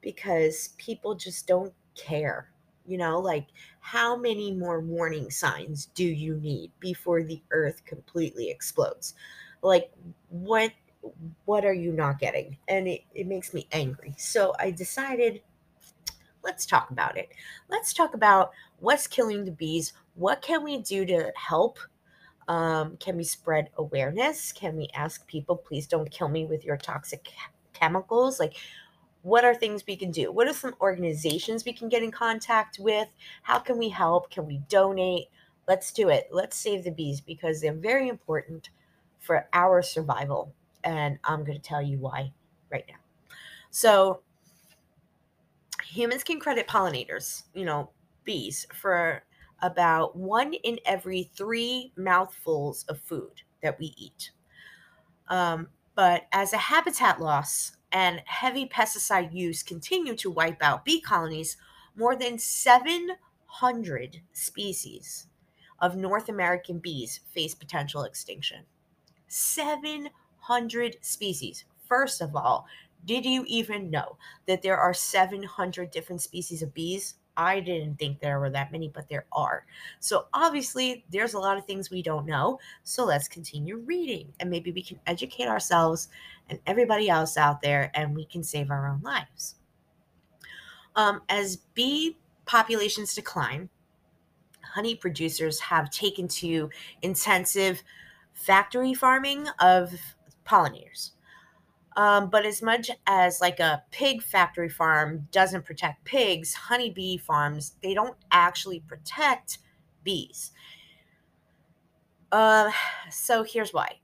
because 0.00 0.70
people 0.76 1.14
just 1.14 1.46
don't 1.46 1.72
care 1.94 2.50
you 2.86 2.98
know, 2.98 3.18
like 3.18 3.46
how 3.80 4.16
many 4.16 4.52
more 4.52 4.80
warning 4.80 5.30
signs 5.30 5.86
do 5.94 6.04
you 6.04 6.36
need 6.36 6.70
before 6.80 7.22
the 7.22 7.42
earth 7.50 7.84
completely 7.84 8.50
explodes? 8.50 9.14
Like 9.62 9.90
what 10.28 10.72
what 11.44 11.64
are 11.64 11.74
you 11.74 11.92
not 11.92 12.18
getting? 12.18 12.56
And 12.68 12.88
it, 12.88 13.02
it 13.14 13.26
makes 13.26 13.52
me 13.52 13.68
angry. 13.72 14.14
So 14.16 14.54
I 14.58 14.70
decided 14.70 15.42
let's 16.42 16.66
talk 16.66 16.90
about 16.90 17.16
it. 17.16 17.30
Let's 17.68 17.92
talk 17.92 18.14
about 18.14 18.52
what's 18.78 19.06
killing 19.06 19.44
the 19.44 19.50
bees. 19.50 19.94
What 20.14 20.42
can 20.42 20.62
we 20.62 20.78
do 20.78 21.04
to 21.06 21.32
help? 21.34 21.78
Um, 22.46 22.98
can 22.98 23.16
we 23.16 23.24
spread 23.24 23.70
awareness? 23.78 24.52
Can 24.52 24.76
we 24.76 24.88
ask 24.94 25.26
people, 25.26 25.56
please 25.56 25.86
don't 25.86 26.10
kill 26.10 26.28
me 26.28 26.44
with 26.44 26.64
your 26.64 26.76
toxic 26.76 27.26
chemicals? 27.72 28.38
Like, 28.38 28.56
what 29.24 29.42
are 29.42 29.54
things 29.54 29.84
we 29.86 29.96
can 29.96 30.10
do? 30.10 30.30
What 30.30 30.48
are 30.48 30.52
some 30.52 30.74
organizations 30.82 31.64
we 31.64 31.72
can 31.72 31.88
get 31.88 32.02
in 32.02 32.10
contact 32.10 32.78
with? 32.78 33.08
How 33.42 33.58
can 33.58 33.78
we 33.78 33.88
help? 33.88 34.30
Can 34.30 34.46
we 34.46 34.58
donate? 34.68 35.28
Let's 35.66 35.92
do 35.92 36.10
it. 36.10 36.28
Let's 36.30 36.58
save 36.58 36.84
the 36.84 36.90
bees 36.90 37.22
because 37.22 37.62
they're 37.62 37.72
very 37.72 38.10
important 38.10 38.68
for 39.20 39.48
our 39.54 39.80
survival. 39.80 40.54
And 40.84 41.18
I'm 41.24 41.42
going 41.42 41.58
to 41.58 41.68
tell 41.68 41.80
you 41.80 41.96
why 41.96 42.34
right 42.70 42.84
now. 42.86 42.98
So, 43.70 44.20
humans 45.82 46.22
can 46.22 46.38
credit 46.38 46.68
pollinators, 46.68 47.44
you 47.54 47.64
know, 47.64 47.90
bees, 48.24 48.66
for 48.74 49.24
about 49.62 50.14
one 50.14 50.52
in 50.52 50.78
every 50.84 51.30
three 51.34 51.92
mouthfuls 51.96 52.84
of 52.90 53.00
food 53.00 53.40
that 53.62 53.78
we 53.78 53.94
eat. 53.96 54.32
Um, 55.28 55.68
but 55.94 56.26
as 56.30 56.52
a 56.52 56.58
habitat 56.58 57.22
loss 57.22 57.72
and 57.94 58.20
heavy 58.26 58.66
pesticide 58.66 59.32
use 59.32 59.62
continue 59.62 60.16
to 60.16 60.28
wipe 60.30 60.60
out 60.60 60.84
bee 60.84 61.00
colonies, 61.00 61.56
more 61.94 62.16
than 62.16 62.38
700 62.38 64.20
species 64.32 65.28
of 65.78 65.94
North 65.94 66.28
American 66.28 66.80
bees 66.80 67.20
face 67.30 67.54
potential 67.54 68.02
extinction. 68.02 68.64
700 69.28 70.96
species. 71.02 71.64
First 71.86 72.20
of 72.20 72.34
all, 72.34 72.66
did 73.04 73.24
you 73.24 73.44
even 73.46 73.90
know 73.90 74.16
that 74.46 74.62
there 74.62 74.76
are 74.76 74.92
700 74.92 75.92
different 75.92 76.20
species 76.20 76.62
of 76.62 76.74
bees? 76.74 77.14
I 77.36 77.60
didn't 77.60 77.98
think 77.98 78.20
there 78.20 78.40
were 78.40 78.50
that 78.50 78.72
many, 78.72 78.88
but 78.88 79.08
there 79.08 79.26
are. 79.32 79.66
So 80.00 80.26
obviously, 80.32 81.04
there's 81.10 81.34
a 81.34 81.38
lot 81.38 81.58
of 81.58 81.64
things 81.64 81.90
we 81.90 82.02
don't 82.02 82.26
know. 82.26 82.58
So 82.82 83.04
let's 83.04 83.28
continue 83.28 83.78
reading 83.78 84.32
and 84.40 84.50
maybe 84.50 84.72
we 84.72 84.82
can 84.82 85.00
educate 85.06 85.48
ourselves 85.48 86.08
and 86.48 86.58
everybody 86.66 87.08
else 87.08 87.36
out 87.36 87.60
there 87.60 87.90
and 87.94 88.14
we 88.14 88.24
can 88.24 88.42
save 88.42 88.70
our 88.70 88.88
own 88.88 89.00
lives. 89.02 89.56
Um, 90.96 91.22
as 91.28 91.56
bee 91.74 92.16
populations 92.46 93.14
decline, 93.14 93.68
honey 94.62 94.94
producers 94.94 95.60
have 95.60 95.90
taken 95.90 96.28
to 96.28 96.70
intensive 97.02 97.82
factory 98.32 98.94
farming 98.94 99.46
of 99.60 99.92
pollinators. 100.46 101.10
Um, 101.96 102.28
but 102.28 102.44
as 102.44 102.60
much 102.60 102.90
as 103.06 103.40
like 103.40 103.60
a 103.60 103.82
pig 103.90 104.22
factory 104.22 104.68
farm 104.68 105.28
doesn't 105.30 105.64
protect 105.64 106.04
pigs, 106.04 106.52
honeybee 106.52 107.16
farms, 107.16 107.76
they 107.82 107.94
don't 107.94 108.16
actually 108.32 108.80
protect 108.80 109.58
bees. 110.02 110.52
Uh, 112.32 112.70
so 113.10 113.42
here's 113.42 113.72
why. 113.72 114.00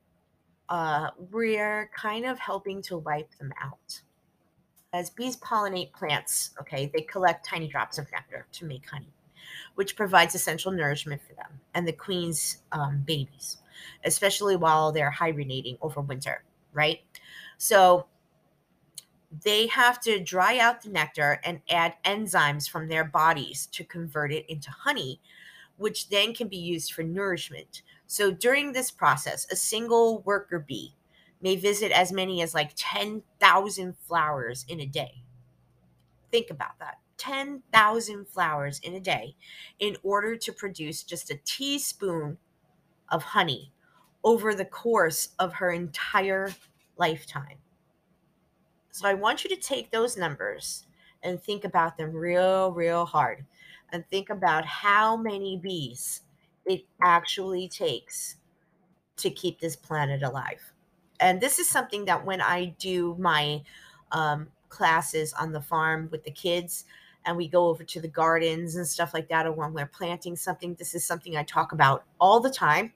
Uh, 0.69 1.11
we're 1.33 1.91
kind 1.97 2.25
of 2.25 2.39
helping 2.39 2.81
to 2.81 2.97
wipe 2.97 3.37
them 3.39 3.53
out. 3.61 4.01
As 4.93 5.11
bees 5.11 5.37
pollinate 5.37 5.93
plants, 5.93 6.51
okay, 6.61 6.91
they 6.95 7.03
collect 7.03 7.45
tiny 7.45 7.67
drops 7.67 7.99
of 7.99 8.07
nectar 8.13 8.47
to 8.53 8.65
make 8.65 8.89
honey, 8.89 9.13
which 9.75 9.97
provides 9.97 10.35
essential 10.35 10.71
nourishment 10.71 11.21
for 11.23 11.35
them 11.35 11.61
and 11.75 11.87
the 11.87 11.93
queen's 11.93 12.63
um, 12.71 13.03
babies, 13.05 13.59
especially 14.05 14.55
while 14.57 14.93
they're 14.93 15.11
hibernating 15.11 15.77
over 15.81 16.01
winter, 16.01 16.45
right? 16.73 17.01
So 17.63 18.07
they 19.45 19.67
have 19.67 20.01
to 20.01 20.19
dry 20.19 20.59
out 20.59 20.81
the 20.81 20.89
nectar 20.89 21.39
and 21.45 21.61
add 21.69 21.95
enzymes 22.07 22.69
from 22.69 22.89
their 22.89 23.05
bodies 23.05 23.67
to 23.73 23.85
convert 23.85 24.33
it 24.33 24.47
into 24.49 24.71
honey, 24.71 25.21
which 25.77 26.09
then 26.09 26.33
can 26.33 26.49
be 26.49 26.57
used 26.57 26.95
for 26.95 27.03
nourishment. 27.03 27.83
So 28.07 28.31
during 28.33 28.73
this 28.73 28.91
process, 28.91 29.47
a 29.53 29.57
single 29.57 30.23
worker 30.23 30.59
bee 30.59 30.97
may 31.43 31.55
visit 31.55 31.93
as 31.93 32.13
many 32.13 32.41
as 32.41 32.55
like 32.55 32.73
10,000 32.77 33.95
flowers 34.09 34.65
in 34.67 34.81
a 34.81 34.87
day. 34.87 35.23
Think 36.31 36.49
about 36.49 36.79
that 36.79 36.97
10,000 37.19 38.27
flowers 38.27 38.81
in 38.83 38.95
a 38.95 39.01
day 39.01 39.37
in 39.79 39.99
order 40.03 40.35
to 40.35 40.51
produce 40.51 41.03
just 41.03 41.31
a 41.31 41.39
teaspoon 41.45 42.39
of 43.11 43.23
honey 43.23 43.75
over 44.25 44.55
the 44.55 44.65
course 44.65 45.29
of 45.39 45.53
her 45.53 45.71
entire 45.71 46.55
lifetime. 47.01 47.57
So 48.93 49.09
I 49.09 49.15
want 49.15 49.43
you 49.43 49.51
to 49.51 49.57
take 49.57 49.91
those 49.91 50.17
numbers 50.17 50.87
and 51.23 51.43
think 51.43 51.65
about 51.65 51.97
them 51.97 52.13
real, 52.13 52.73
real 52.73 53.07
hard 53.07 53.45
and 53.93 54.07
think 54.09 54.31
about 54.31 54.65
how 54.65 55.17
many 55.17 55.57
bees 55.57 56.23
it 56.67 56.85
actually 57.03 57.69
takes 57.69 58.37
to 59.17 59.31
keep 59.31 59.59
this 59.59 59.77
planet 59.77 60.23
alive. 60.23 60.61
And 61.21 61.41
this 61.41 61.59
is 61.59 61.69
something 61.69 62.05
that 62.05 62.25
when 62.25 62.41
I 62.41 62.75
do 62.79 63.17
my 63.19 63.63
um, 64.13 64.49
classes 64.69 65.33
on 65.35 65.53
the 65.53 65.61
farm 65.61 66.09
with 66.11 66.25
the 66.25 66.31
kids, 66.31 66.85
and 67.27 67.37
we 67.37 67.49
go 67.49 67.67
over 67.69 67.85
to 67.85 68.01
the 68.01 68.09
gardens 68.09 68.77
and 68.77 68.87
stuff 68.87 69.13
like 69.13 69.29
that, 69.29 69.47
or 69.47 69.53
when 69.53 69.75
we're 69.75 69.87
planting 69.87 70.37
something, 70.37 70.75
this 70.75 70.95
is 70.95 71.05
something 71.05 71.37
I 71.37 71.43
talk 71.43 71.73
about 71.73 72.05
all 72.19 72.41
the 72.41 72.51
time. 72.51 72.93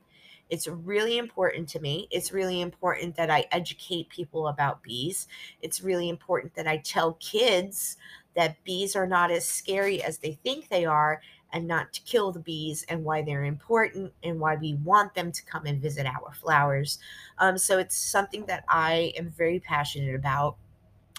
It's 0.50 0.68
really 0.68 1.18
important 1.18 1.68
to 1.70 1.80
me. 1.80 2.06
It's 2.10 2.32
really 2.32 2.60
important 2.60 3.16
that 3.16 3.30
I 3.30 3.46
educate 3.50 4.08
people 4.08 4.48
about 4.48 4.82
bees. 4.82 5.26
It's 5.62 5.82
really 5.82 6.08
important 6.08 6.54
that 6.54 6.66
I 6.66 6.78
tell 6.78 7.14
kids 7.14 7.96
that 8.34 8.62
bees 8.64 8.94
are 8.96 9.06
not 9.06 9.30
as 9.30 9.46
scary 9.46 10.02
as 10.02 10.18
they 10.18 10.32
think 10.42 10.68
they 10.68 10.84
are 10.84 11.20
and 11.52 11.68
not 11.68 11.92
to 11.92 12.02
kill 12.02 12.32
the 12.32 12.40
bees 12.40 12.84
and 12.88 13.04
why 13.04 13.22
they're 13.22 13.44
important 13.44 14.12
and 14.22 14.40
why 14.40 14.56
we 14.56 14.74
want 14.74 15.14
them 15.14 15.30
to 15.30 15.44
come 15.44 15.66
and 15.66 15.80
visit 15.80 16.04
our 16.04 16.32
flowers. 16.34 16.98
Um, 17.38 17.56
so 17.56 17.78
it's 17.78 17.96
something 17.96 18.44
that 18.46 18.64
I 18.68 19.12
am 19.16 19.30
very 19.30 19.60
passionate 19.60 20.16
about. 20.16 20.56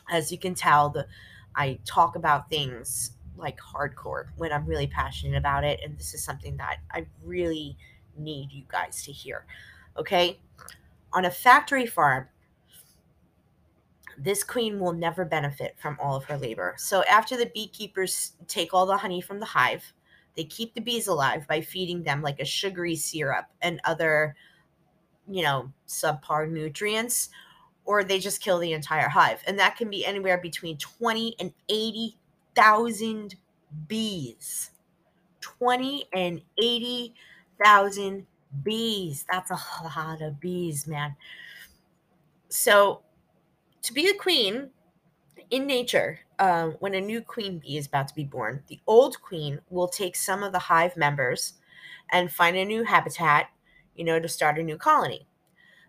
As 0.10 0.32
you 0.32 0.38
can 0.38 0.54
tell, 0.54 0.90
the 0.90 1.08
I 1.56 1.80
talk 1.86 2.18
about 2.18 2.50
things 2.50 3.12
like 3.38 3.58
hardcore 3.60 4.26
when 4.36 4.52
I'm 4.52 4.66
really 4.66 4.88
passionate 4.88 5.38
about 5.38 5.64
it, 5.64 5.80
and 5.84 5.98
this 5.98 6.14
is 6.14 6.24
something 6.24 6.58
that 6.58 6.80
I 6.92 7.06
really 7.24 7.78
need 8.18 8.52
you 8.52 8.64
guys 8.68 9.04
to 9.04 9.12
hear. 9.12 9.46
Okay, 9.98 10.40
on 11.14 11.26
a 11.26 11.32
factory 11.32 11.86
farm, 11.86 12.28
this 14.18 14.44
queen 14.44 14.80
will 14.80 14.94
never 14.94 15.26
benefit 15.26 15.76
from 15.78 15.98
all 16.02 16.16
of 16.16 16.26
her 16.26 16.38
labor. 16.38 16.76
So 16.78 17.04
after 17.04 17.38
the 17.38 17.52
beekeepers 17.54 18.34
take 18.48 18.74
all 18.74 18.86
the 18.86 18.98
honey 18.98 19.22
from 19.22 19.40
the 19.40 19.46
hive, 19.46 19.94
they 20.36 20.44
keep 20.44 20.74
the 20.74 20.82
bees 20.82 21.08
alive 21.08 21.48
by 21.48 21.62
feeding 21.62 22.04
them 22.04 22.22
like 22.22 22.40
a 22.40 22.46
sugary 22.46 22.96
syrup 22.96 23.46
and 23.62 23.80
other, 23.84 24.36
you 25.30 25.44
know, 25.44 25.72
subpar 25.88 26.50
nutrients, 26.50 27.30
or 27.86 28.04
they 28.04 28.20
just 28.20 28.42
kill 28.42 28.60
the 28.60 28.74
entire 28.74 29.10
hive. 29.10 29.42
And 29.48 29.60
that 29.60 29.78
can 29.78 29.90
be 29.90 30.06
anywhere 30.06 30.38
between 30.38 30.78
20 30.78 31.36
and 31.40 31.54
80,000 31.70 33.36
bees. 33.88 34.72
20 35.42 36.06
and 36.14 36.42
80,000 36.58 37.14
bees. 38.64 39.26
That's 39.32 39.52
a 39.52 39.60
lot 39.84 40.22
of 40.22 40.40
bees, 40.40 40.88
man. 40.88 41.16
So 42.50 43.02
to 43.82 43.94
be 43.94 44.08
a 44.08 44.14
queen 44.14 44.70
in 45.50 45.68
nature, 45.68 46.20
um, 46.40 46.72
when 46.80 46.96
a 46.96 47.02
new 47.02 47.22
queen 47.22 47.60
bee 47.60 47.78
is 47.78 47.88
about 47.88 48.08
to 48.10 48.16
be 48.16 48.24
born, 48.24 48.64
the 48.68 48.80
old 48.88 49.22
queen 49.22 49.60
will 49.70 49.88
take 49.88 50.16
some 50.16 50.44
of 50.44 50.52
the 50.52 50.60
hive 50.60 50.98
members 50.98 51.54
and 52.12 52.32
find 52.32 52.58
a 52.58 52.66
new 52.66 52.84
habitat, 52.84 53.50
you 53.96 54.04
know, 54.04 54.20
to 54.20 54.28
start 54.28 54.60
a 54.60 54.64
new 54.64 54.78
colony. 54.78 55.28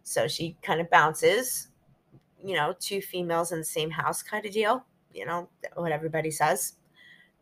So 0.03 0.29
she 0.29 0.57
kind 0.63 0.81
of 0.81 0.91
bounces, 0.91 1.69
you 2.45 2.55
know, 2.55 2.75
two 2.79 3.01
females 3.01 3.53
in 3.53 3.59
the 3.59 3.65
same 3.65 3.91
house 3.91 4.23
kind 4.23 4.47
of 4.47 4.53
deal, 4.53 4.85
you 5.13 5.27
know, 5.27 5.49
what 5.75 5.93
everybody 5.93 6.31
says. 6.31 6.75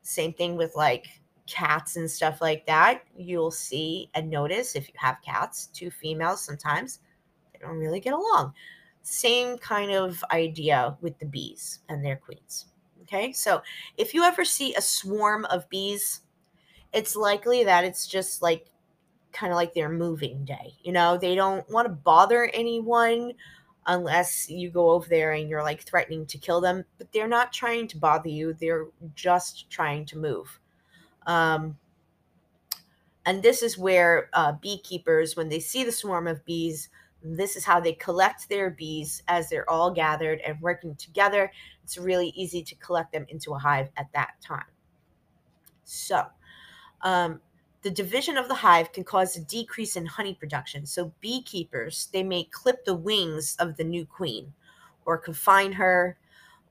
Same 0.02 0.32
thing 0.32 0.56
with 0.56 0.74
like 0.76 1.06
cats 1.46 1.96
and 1.96 2.10
stuff 2.10 2.40
like 2.40 2.66
that. 2.66 3.02
You'll 3.16 3.50
see 3.50 4.10
and 4.14 4.30
notice 4.30 4.76
if 4.76 4.88
you 4.88 4.94
have 4.96 5.22
cats, 5.22 5.66
two 5.66 5.90
females 5.90 6.40
sometimes, 6.40 7.00
they 7.52 7.58
don't 7.60 7.78
really 7.78 8.00
get 8.00 8.14
along 8.14 8.54
same 9.04 9.58
kind 9.58 9.92
of 9.92 10.24
idea 10.32 10.96
with 11.00 11.18
the 11.18 11.26
bees 11.26 11.80
and 11.88 12.04
their 12.04 12.16
queens. 12.16 12.66
Okay, 13.02 13.32
so 13.32 13.62
if 13.98 14.14
you 14.14 14.24
ever 14.24 14.44
see 14.44 14.74
a 14.74 14.80
swarm 14.80 15.44
of 15.46 15.68
bees, 15.68 16.22
it's 16.92 17.14
likely 17.14 17.64
that 17.64 17.84
it's 17.84 18.06
just 18.06 18.40
like 18.40 18.70
kind 19.32 19.52
of 19.52 19.56
like 19.56 19.74
their 19.74 19.90
moving 19.90 20.44
day. 20.44 20.72
You 20.82 20.92
know, 20.92 21.18
they 21.18 21.34
don't 21.34 21.68
want 21.68 21.86
to 21.86 21.92
bother 21.92 22.50
anyone 22.54 23.34
unless 23.86 24.48
you 24.48 24.70
go 24.70 24.90
over 24.90 25.06
there 25.06 25.32
and 25.32 25.50
you're 25.50 25.62
like 25.62 25.82
threatening 25.82 26.24
to 26.26 26.38
kill 26.38 26.62
them, 26.62 26.82
but 26.96 27.12
they're 27.12 27.28
not 27.28 27.52
trying 27.52 27.86
to 27.88 27.98
bother 27.98 28.30
you, 28.30 28.54
they're 28.54 28.86
just 29.14 29.68
trying 29.68 30.06
to 30.06 30.16
move. 30.16 30.58
Um, 31.26 31.78
and 33.26 33.42
this 33.42 33.62
is 33.62 33.78
where 33.78 34.28
uh, 34.32 34.52
beekeepers, 34.52 35.36
when 35.36 35.48
they 35.48 35.60
see 35.60 35.84
the 35.84 35.92
swarm 35.92 36.26
of 36.26 36.44
bees, 36.44 36.90
this 37.22 37.56
is 37.56 37.64
how 37.64 37.80
they 37.80 37.94
collect 37.94 38.48
their 38.48 38.70
bees 38.70 39.22
as 39.28 39.48
they're 39.48 39.68
all 39.68 39.90
gathered 39.90 40.40
and 40.40 40.60
working 40.60 40.94
together. 40.96 41.50
It's 41.82 41.96
really 41.96 42.28
easy 42.36 42.62
to 42.62 42.74
collect 42.76 43.12
them 43.12 43.24
into 43.28 43.54
a 43.54 43.58
hive 43.58 43.88
at 43.96 44.12
that 44.12 44.34
time. 44.42 44.66
So, 45.84 46.26
um, 47.00 47.40
the 47.82 47.90
division 47.90 48.36
of 48.36 48.48
the 48.48 48.54
hive 48.54 48.92
can 48.92 49.04
cause 49.04 49.36
a 49.36 49.40
decrease 49.40 49.96
in 49.96 50.06
honey 50.06 50.34
production. 50.34 50.86
So, 50.86 51.12
beekeepers 51.20 52.08
they 52.12 52.22
may 52.22 52.44
clip 52.44 52.84
the 52.84 52.94
wings 52.94 53.56
of 53.58 53.76
the 53.76 53.84
new 53.84 54.04
queen, 54.04 54.52
or 55.06 55.18
confine 55.18 55.72
her, 55.72 56.18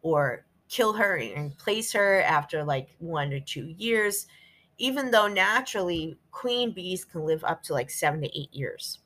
or 0.02 0.46
kill 0.70 0.94
her 0.94 1.16
and 1.16 1.58
place 1.58 1.94
her 1.94 2.22
after 2.22 2.64
like 2.64 2.96
one 3.00 3.34
or 3.34 3.40
two 3.40 3.74
years. 3.78 4.28
Even 4.78 5.12
though 5.12 5.28
naturally 5.28 6.18
queen 6.32 6.72
bees 6.72 7.06
can 7.06 7.26
live 7.26 7.44
up 7.44 7.64
to 7.64 7.74
like 7.74 7.90
seven 7.90 8.22
to 8.22 8.40
eight 8.40 8.54
years. 8.54 9.00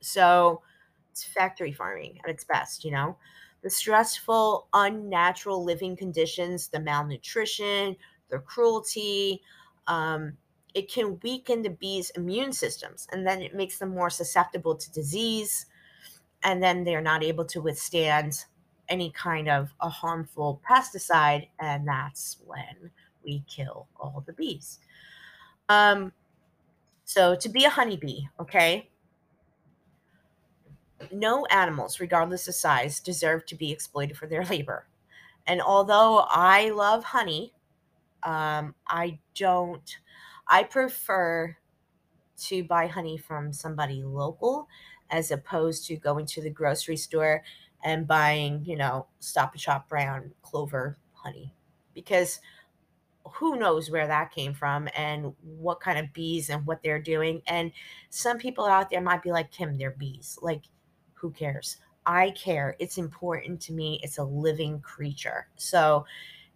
So, 0.00 0.62
it's 1.10 1.24
factory 1.24 1.72
farming 1.72 2.18
at 2.24 2.30
its 2.30 2.44
best, 2.44 2.84
you 2.84 2.90
know? 2.90 3.16
The 3.62 3.70
stressful, 3.70 4.68
unnatural 4.72 5.62
living 5.64 5.96
conditions, 5.96 6.68
the 6.68 6.80
malnutrition, 6.80 7.96
the 8.30 8.38
cruelty, 8.40 9.42
um, 9.86 10.36
it 10.74 10.90
can 10.90 11.18
weaken 11.22 11.62
the 11.62 11.70
bees' 11.70 12.10
immune 12.10 12.52
systems 12.52 13.06
and 13.12 13.26
then 13.26 13.42
it 13.42 13.54
makes 13.54 13.78
them 13.78 13.90
more 13.90 14.10
susceptible 14.10 14.74
to 14.74 14.92
disease. 14.92 15.66
And 16.42 16.62
then 16.62 16.84
they're 16.84 17.02
not 17.02 17.22
able 17.22 17.44
to 17.46 17.60
withstand 17.60 18.44
any 18.88 19.10
kind 19.10 19.48
of 19.48 19.70
a 19.80 19.88
harmful 19.88 20.60
pesticide. 20.68 21.48
And 21.60 21.86
that's 21.86 22.38
when 22.44 22.90
we 23.24 23.44
kill 23.48 23.88
all 23.96 24.22
the 24.26 24.32
bees. 24.32 24.80
Um, 25.68 26.12
so 27.04 27.34
to 27.34 27.48
be 27.48 27.64
a 27.64 27.70
honeybee, 27.70 28.22
okay, 28.40 28.88
no 31.10 31.44
animals, 31.46 32.00
regardless 32.00 32.48
of 32.48 32.54
size, 32.54 33.00
deserve 33.00 33.44
to 33.46 33.54
be 33.54 33.72
exploited 33.72 34.16
for 34.16 34.26
their 34.26 34.44
labor. 34.50 34.86
And 35.46 35.60
although 35.60 36.24
I 36.28 36.70
love 36.70 37.04
honey, 37.04 37.52
um, 38.22 38.74
I 38.86 39.18
don't, 39.34 39.98
I 40.46 40.62
prefer 40.62 41.56
to 42.44 42.64
buy 42.64 42.86
honey 42.86 43.16
from 43.18 43.52
somebody 43.52 44.02
local 44.02 44.68
as 45.10 45.30
opposed 45.30 45.86
to 45.86 45.96
going 45.96 46.26
to 46.26 46.40
the 46.40 46.50
grocery 46.50 46.96
store 46.96 47.42
and 47.84 48.06
buying, 48.06 48.64
you 48.64 48.76
know, 48.76 49.06
Stop 49.20 49.52
and 49.52 49.60
Shop 49.60 49.88
brown 49.88 50.32
clover 50.42 50.98
honey 51.12 51.52
because 51.94 52.40
who 53.24 53.56
knows 53.56 53.90
where 53.90 54.06
that 54.06 54.32
came 54.32 54.54
from 54.54 54.88
and 54.96 55.32
what 55.42 55.80
kind 55.80 55.98
of 55.98 56.12
bees 56.12 56.50
and 56.50 56.66
what 56.66 56.82
they're 56.82 57.00
doing. 57.00 57.42
And 57.46 57.72
some 58.10 58.38
people 58.38 58.64
out 58.64 58.90
there 58.90 59.00
might 59.00 59.22
be 59.22 59.32
like, 59.32 59.50
Kim, 59.50 59.76
they're 59.76 59.92
bees. 59.92 60.38
Like, 60.42 60.62
who 61.14 61.30
cares? 61.30 61.78
I 62.04 62.30
care. 62.30 62.76
It's 62.78 62.98
important 62.98 63.60
to 63.62 63.72
me. 63.72 64.00
It's 64.02 64.18
a 64.18 64.24
living 64.24 64.80
creature. 64.80 65.48
So 65.56 66.04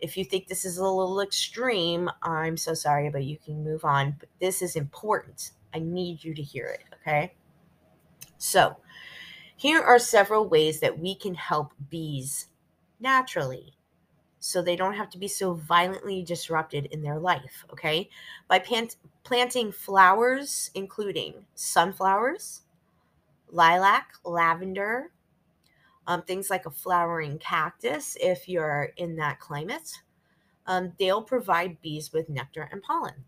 if 0.01 0.17
you 0.17 0.25
think 0.25 0.47
this 0.47 0.65
is 0.65 0.79
a 0.79 0.83
little 0.83 1.21
extreme, 1.21 2.11
I'm 2.23 2.57
so 2.57 2.75
sorry, 2.75 3.11
but 3.11 3.25
you 3.25 3.39
can 3.39 3.65
move 3.65 3.85
on. 3.85 4.17
But 4.19 4.29
this 4.41 4.61
is 4.61 4.77
important. 4.77 5.53
I 5.75 5.79
need 5.79 6.25
you 6.25 6.35
to 6.35 6.43
hear 6.43 6.67
it. 6.67 6.85
Okay. 7.01 7.35
So 8.39 8.77
here 9.57 9.81
are 9.81 9.99
several 9.99 10.49
ways 10.49 10.81
that 10.81 10.99
we 10.99 11.15
can 11.15 11.35
help 11.35 11.73
bees 11.89 12.49
naturally 13.01 13.76
so 14.47 14.63
they 14.63 14.77
don't 14.77 14.95
have 14.95 15.11
to 15.11 15.19
be 15.19 15.27
so 15.27 15.55
violently 15.55 16.23
disrupted 16.23 16.87
in 16.93 17.03
their 17.03 17.19
life. 17.19 17.65
Okay. 17.73 18.09
By 18.47 18.61
plant- 18.61 18.95
planting 19.25 19.73
flowers, 19.73 20.71
including 20.75 21.47
sunflowers, 21.57 22.63
lilac, 23.51 24.13
lavender, 24.25 25.11
um, 26.07 26.23
things 26.23 26.49
like 26.49 26.65
a 26.65 26.71
flowering 26.71 27.39
cactus 27.39 28.17
if 28.21 28.49
you're 28.49 28.91
in 28.97 29.17
that 29.17 29.41
climate. 29.41 30.01
Um, 30.69 30.93
they'll 30.97 31.23
provide 31.23 31.81
bees 31.83 32.13
with 32.13 32.29
nectar 32.29 32.69
and 32.71 32.81
pollen. 32.81 33.25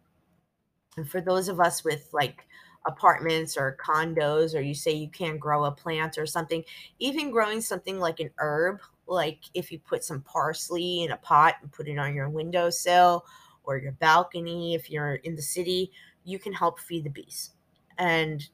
And 0.96 1.10
for 1.10 1.20
those 1.20 1.48
of 1.48 1.58
us 1.58 1.82
with 1.82 2.08
like 2.12 2.46
apartments 2.86 3.56
or 3.56 3.76
condos, 3.84 4.56
or 4.56 4.60
you 4.60 4.74
say 4.74 4.92
you 4.92 5.10
can't 5.10 5.40
grow 5.40 5.64
a 5.64 5.72
plant 5.72 6.16
or 6.16 6.26
something, 6.26 6.62
even 7.00 7.32
growing 7.32 7.60
something 7.60 7.98
like 7.98 8.20
an 8.20 8.30
herb, 8.38 8.80
like 9.08 9.40
if 9.54 9.72
you 9.72 9.78
put 9.80 10.04
some 10.04 10.20
parsley 10.22 11.02
in 11.02 11.10
a 11.10 11.16
pot 11.16 11.54
and 11.62 11.72
put 11.72 11.88
it 11.88 11.98
on 11.98 12.14
your 12.14 12.28
windowsill 12.28 13.24
or 13.64 13.78
your 13.78 13.92
balcony, 13.92 14.74
if 14.74 14.90
you're 14.90 15.16
in 15.16 15.34
the 15.34 15.42
city, 15.42 15.90
you 16.24 16.38
can 16.38 16.52
help 16.52 16.78
feed 16.78 17.04
the 17.04 17.10
bees. 17.10 17.50
And 17.98 18.46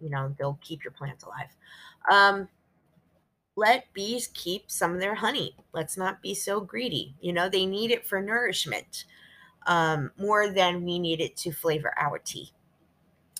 you 0.00 0.10
know 0.10 0.34
they'll 0.38 0.58
keep 0.60 0.84
your 0.84 0.92
plants 0.92 1.24
alive 1.24 1.48
um, 2.10 2.48
let 3.56 3.92
bees 3.92 4.28
keep 4.32 4.70
some 4.70 4.94
of 4.94 5.00
their 5.00 5.14
honey. 5.14 5.56
Let's 5.72 5.96
not 5.96 6.22
be 6.22 6.34
so 6.34 6.60
greedy. 6.60 7.14
You 7.20 7.32
know, 7.32 7.48
they 7.48 7.66
need 7.66 7.90
it 7.90 8.06
for 8.06 8.20
nourishment 8.20 9.04
um, 9.66 10.10
more 10.16 10.50
than 10.50 10.84
we 10.84 10.98
need 10.98 11.20
it 11.20 11.36
to 11.38 11.52
flavor 11.52 11.92
our 11.98 12.18
tea. 12.18 12.52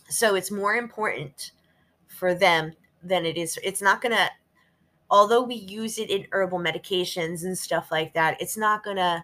So 0.09 0.35
it's 0.35 0.51
more 0.51 0.75
important 0.75 1.53
for 2.07 2.35
them 2.35 2.73
than 3.03 3.25
it 3.25 3.39
is. 3.39 3.59
It's 3.63 3.81
not 3.81 4.03
going 4.03 4.15
to, 4.15 4.29
although 5.13 5.43
we 5.43 5.55
use 5.55 5.99
it 5.99 6.11
in 6.11 6.27
herbal 6.33 6.59
medications 6.59 7.45
and 7.45 7.57
stuff 7.57 7.93
like 7.93 8.15
that, 8.15 8.41
it's 8.41 8.57
not 8.57 8.83
going 8.83 8.97
to, 8.97 9.23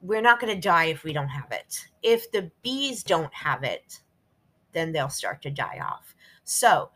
we're 0.00 0.22
not 0.22 0.40
going 0.40 0.54
to 0.54 0.60
die 0.60 0.84
if 0.84 1.02
we 1.02 1.12
don't 1.12 1.28
have 1.28 1.50
it. 1.50 1.84
If 2.04 2.30
the 2.30 2.48
bees 2.62 3.02
don't 3.02 3.34
have 3.34 3.64
it, 3.64 4.00
then 4.72 4.92
they'll 4.92 5.08
start 5.08 5.42
to 5.42 5.50
die 5.50 5.80
off. 5.84 6.14
So 6.44 6.88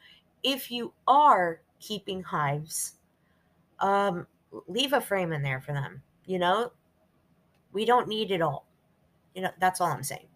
if 0.44 0.70
you 0.70 0.94
are 1.08 1.60
keeping 1.80 2.22
hives, 2.22 2.94
um, 3.80 4.24
leave 4.68 4.92
a 4.92 5.00
frame 5.00 5.32
in 5.32 5.42
there 5.42 5.60
for 5.60 5.72
them. 5.72 6.00
You 6.26 6.38
know, 6.38 6.72
we 7.72 7.84
don't 7.84 8.06
need 8.06 8.30
it 8.30 8.40
all. 8.40 8.68
You 9.34 9.42
know, 9.42 9.50
that's 9.58 9.80
all 9.80 9.88
I'm 9.88 10.04
saying. 10.04 10.28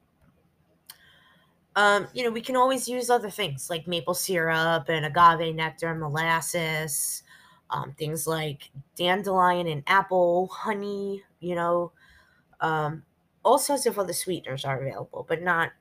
Um, 1.76 2.08
you 2.14 2.24
know, 2.24 2.30
we 2.30 2.40
can 2.40 2.56
always 2.56 2.88
use 2.88 3.10
other 3.10 3.30
things 3.30 3.70
like 3.70 3.86
maple 3.86 4.14
syrup 4.14 4.88
and 4.88 5.04
agave 5.06 5.54
nectar, 5.54 5.94
molasses, 5.94 7.22
um, 7.70 7.92
things 7.98 8.26
like 8.26 8.70
dandelion 8.96 9.66
and 9.66 9.82
apple 9.86 10.48
honey. 10.48 11.22
You 11.40 11.54
know, 11.56 11.92
um, 12.60 13.04
all 13.44 13.58
sorts 13.58 13.86
of 13.86 13.98
other 13.98 14.12
sweeteners 14.14 14.64
are 14.64 14.80
available, 14.80 15.26
but 15.28 15.42
not 15.42 15.72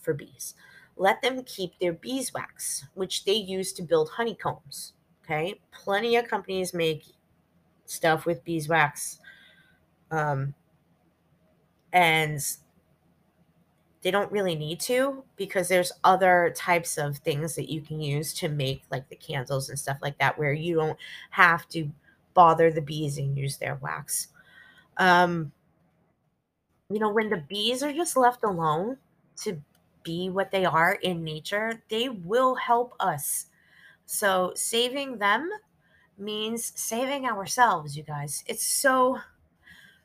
for 0.00 0.14
bees. 0.14 0.54
Let 0.96 1.22
them 1.22 1.44
keep 1.44 1.78
their 1.78 1.92
beeswax, 1.94 2.86
which 2.94 3.24
they 3.24 3.34
use 3.34 3.72
to 3.74 3.82
build 3.82 4.10
honeycombs. 4.10 4.94
Okay, 5.24 5.60
plenty 5.72 6.16
of 6.16 6.28
companies 6.28 6.74
make 6.74 7.04
stuff 7.86 8.26
with 8.26 8.44
beeswax, 8.44 9.20
um, 10.10 10.54
and 11.92 12.40
they 14.02 14.10
don't 14.10 14.30
really 14.32 14.54
need 14.54 14.80
to 14.80 15.22
because 15.36 15.68
there's 15.68 15.92
other 16.02 16.52
types 16.56 16.98
of 16.98 17.18
things 17.18 17.54
that 17.54 17.70
you 17.70 17.80
can 17.80 18.00
use 18.00 18.34
to 18.34 18.48
make 18.48 18.82
like 18.90 19.08
the 19.08 19.16
candles 19.16 19.68
and 19.68 19.78
stuff 19.78 19.98
like 20.02 20.18
that 20.18 20.38
where 20.38 20.52
you 20.52 20.74
don't 20.74 20.98
have 21.30 21.68
to 21.68 21.90
bother 22.34 22.70
the 22.70 22.82
bees 22.82 23.18
and 23.18 23.38
use 23.38 23.56
their 23.58 23.76
wax. 23.76 24.28
Um, 24.96 25.52
you 26.90 26.98
know, 26.98 27.12
when 27.12 27.30
the 27.30 27.44
bees 27.48 27.82
are 27.82 27.92
just 27.92 28.16
left 28.16 28.42
alone 28.44 28.98
to 29.42 29.60
be 30.02 30.30
what 30.30 30.50
they 30.50 30.64
are 30.64 30.94
in 30.94 31.22
nature, 31.22 31.82
they 31.88 32.08
will 32.08 32.56
help 32.56 32.94
us. 32.98 33.46
So 34.04 34.52
saving 34.56 35.18
them 35.18 35.48
means 36.18 36.72
saving 36.74 37.26
ourselves, 37.26 37.96
you 37.96 38.02
guys. 38.02 38.42
It's 38.46 38.66
so 38.66 39.18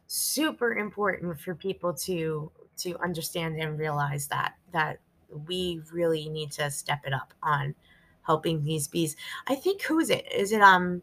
super 0.05 0.75
important 0.75 1.39
for 1.39 1.55
people 1.55 1.93
to 1.93 2.51
to 2.77 2.97
understand 3.01 3.59
and 3.59 3.77
realize 3.77 4.27
that 4.27 4.53
that 4.71 4.99
we 5.47 5.81
really 5.91 6.29
need 6.29 6.51
to 6.51 6.71
step 6.71 6.99
it 7.05 7.13
up 7.13 7.33
on 7.43 7.75
helping 8.21 8.63
these 8.63 8.87
bees. 8.87 9.15
I 9.47 9.55
think 9.55 9.81
who 9.83 9.99
is 9.99 10.09
it? 10.09 10.31
Is 10.31 10.51
it 10.51 10.61
um 10.61 11.01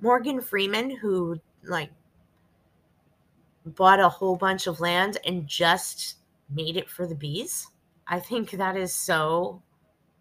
Morgan 0.00 0.40
Freeman 0.40 0.90
who 0.90 1.40
like 1.64 1.90
bought 3.64 4.00
a 4.00 4.08
whole 4.08 4.36
bunch 4.36 4.66
of 4.66 4.80
land 4.80 5.18
and 5.24 5.46
just 5.46 6.16
made 6.48 6.76
it 6.76 6.88
for 6.88 7.06
the 7.06 7.14
bees? 7.14 7.68
I 8.06 8.18
think 8.18 8.50
that 8.52 8.76
is 8.76 8.94
so 8.94 9.62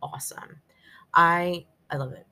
awesome. 0.02 0.62
I 1.14 1.66
I 1.90 1.98
love 1.98 2.14
it. 2.14 2.26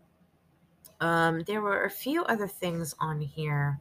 Um, 0.99 1.41
there 1.41 1.61
were 1.61 1.85
a 1.85 1.89
few 1.89 2.23
other 2.25 2.47
things 2.47 2.95
on 2.99 3.19
here. 3.21 3.79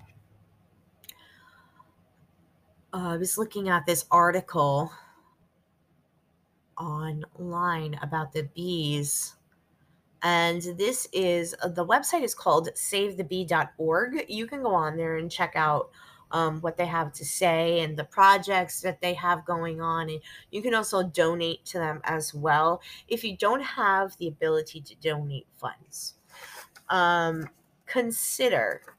Uh, 2.97 3.11
I 3.11 3.17
was 3.19 3.37
looking 3.37 3.69
at 3.69 3.85
this 3.85 4.07
article 4.11 4.91
online 6.79 7.99
about 8.01 8.33
the 8.33 8.45
bees. 8.55 9.35
And 10.23 10.63
this 10.79 11.07
is 11.13 11.55
uh, 11.63 11.69
the 11.69 11.85
website 11.85 12.23
is 12.23 12.35
called 12.35 12.71
savethebee.org. 12.75 14.25
You 14.29 14.47
can 14.47 14.63
go 14.63 14.75
on 14.75 14.97
there 14.97 15.17
and 15.19 15.31
check 15.31 15.53
out 15.57 15.91
um, 16.31 16.63
what 16.63 16.79
they 16.79 16.87
have 16.87 17.13
to 17.13 17.25
say 17.27 17.81
and 17.81 17.99
the 17.99 18.05
projects 18.05 18.81
that 18.81 19.03
they 19.03 19.13
have 19.13 19.45
going 19.45 19.83
on. 19.83 20.09
And 20.09 20.21
you 20.51 20.63
can 20.63 20.75
also 20.75 21.03
donate 21.03 21.67
to 21.67 21.79
them 21.79 22.01
as 22.05 22.33
well 22.33 22.81
if 23.09 23.23
you 23.25 23.37
don't 23.37 23.63
have 23.63 24.17
the 24.17 24.29
ability 24.29 24.81
to 24.81 24.95
donate 25.03 25.47
funds. 25.59 26.15
Um, 26.89 27.51
consider 27.85 28.96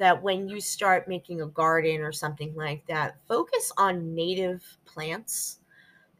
that 0.00 0.22
when 0.22 0.48
you 0.48 0.62
start 0.62 1.08
making 1.08 1.42
a 1.42 1.46
garden 1.46 2.00
or 2.00 2.10
something 2.10 2.54
like 2.54 2.86
that, 2.86 3.16
focus 3.28 3.70
on 3.76 4.14
native 4.14 4.64
plants. 4.86 5.58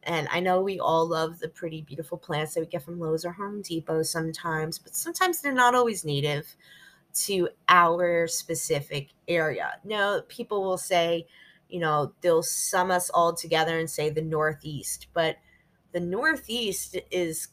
And 0.03 0.27
I 0.31 0.39
know 0.39 0.61
we 0.61 0.79
all 0.79 1.07
love 1.07 1.39
the 1.39 1.49
pretty, 1.49 1.81
beautiful 1.81 2.19
plants 2.19 2.53
that 2.53 2.59
we 2.59 2.67
get 2.67 2.83
from 2.83 2.99
Lowe's 2.99 3.25
or 3.25 3.31
Home 3.31 3.63
Depot 3.63 4.03
sometimes, 4.03 4.77
but 4.77 4.95
sometimes 4.95 5.41
they're 5.41 5.51
not 5.51 5.73
always 5.73 6.05
native 6.05 6.55
to 7.25 7.49
our 7.69 8.27
specific 8.27 9.09
area. 9.27 9.71
Now, 9.83 10.21
people 10.27 10.61
will 10.61 10.77
say, 10.77 11.25
you 11.67 11.79
know, 11.79 12.13
they'll 12.21 12.43
sum 12.43 12.91
us 12.91 13.09
all 13.09 13.33
together 13.33 13.79
and 13.79 13.89
say 13.89 14.11
the 14.11 14.21
Northeast, 14.21 15.07
but 15.15 15.37
the 15.91 15.99
Northeast 15.99 16.97
is 17.09 17.47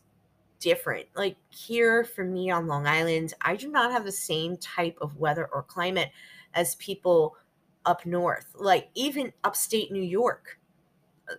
different. 0.61 1.07
Like 1.15 1.37
here 1.51 2.05
for 2.05 2.25
me 2.25 2.51
on 2.51 2.67
Long 2.67 2.87
Island, 2.87 3.35
I 3.41 3.57
do 3.57 3.71
not 3.71 3.93
have 3.93 4.05
the 4.05 4.13
same 4.13 4.57
type 4.57 4.99
of 5.01 5.17
weather 5.17 5.49
or 5.53 5.63
climate 5.63 6.11
as 6.55 6.75
people 6.77 7.37
up 7.85 8.05
north. 8.07 8.47
Like 8.55 8.89
even 8.95 9.33
upstate 9.45 9.93
New 9.93 10.03
York, 10.03 10.59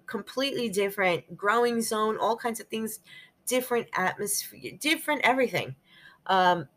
completely 0.05 0.69
different 0.69 1.35
growing 1.37 1.81
zone, 1.81 2.17
all 2.19 2.35
kinds 2.35 2.59
of 2.59 2.67
things, 2.67 2.99
different 3.45 3.87
atmosphere, 3.95 4.77
different 4.79 5.21
everything. 5.23 5.75
Um, 6.27 6.67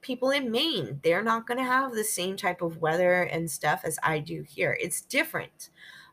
people 0.00 0.30
in 0.30 0.50
Maine, 0.50 1.00
they're 1.02 1.22
not 1.22 1.46
going 1.46 1.58
to 1.58 1.64
have 1.64 1.94
the 1.94 2.04
same 2.04 2.36
type 2.36 2.60
of 2.60 2.78
weather 2.78 3.22
and 3.22 3.50
stuff 3.50 3.82
as 3.84 3.98
I 4.02 4.18
do 4.18 4.42
here. 4.42 4.76
It's 4.80 5.00
different. 5.00 5.70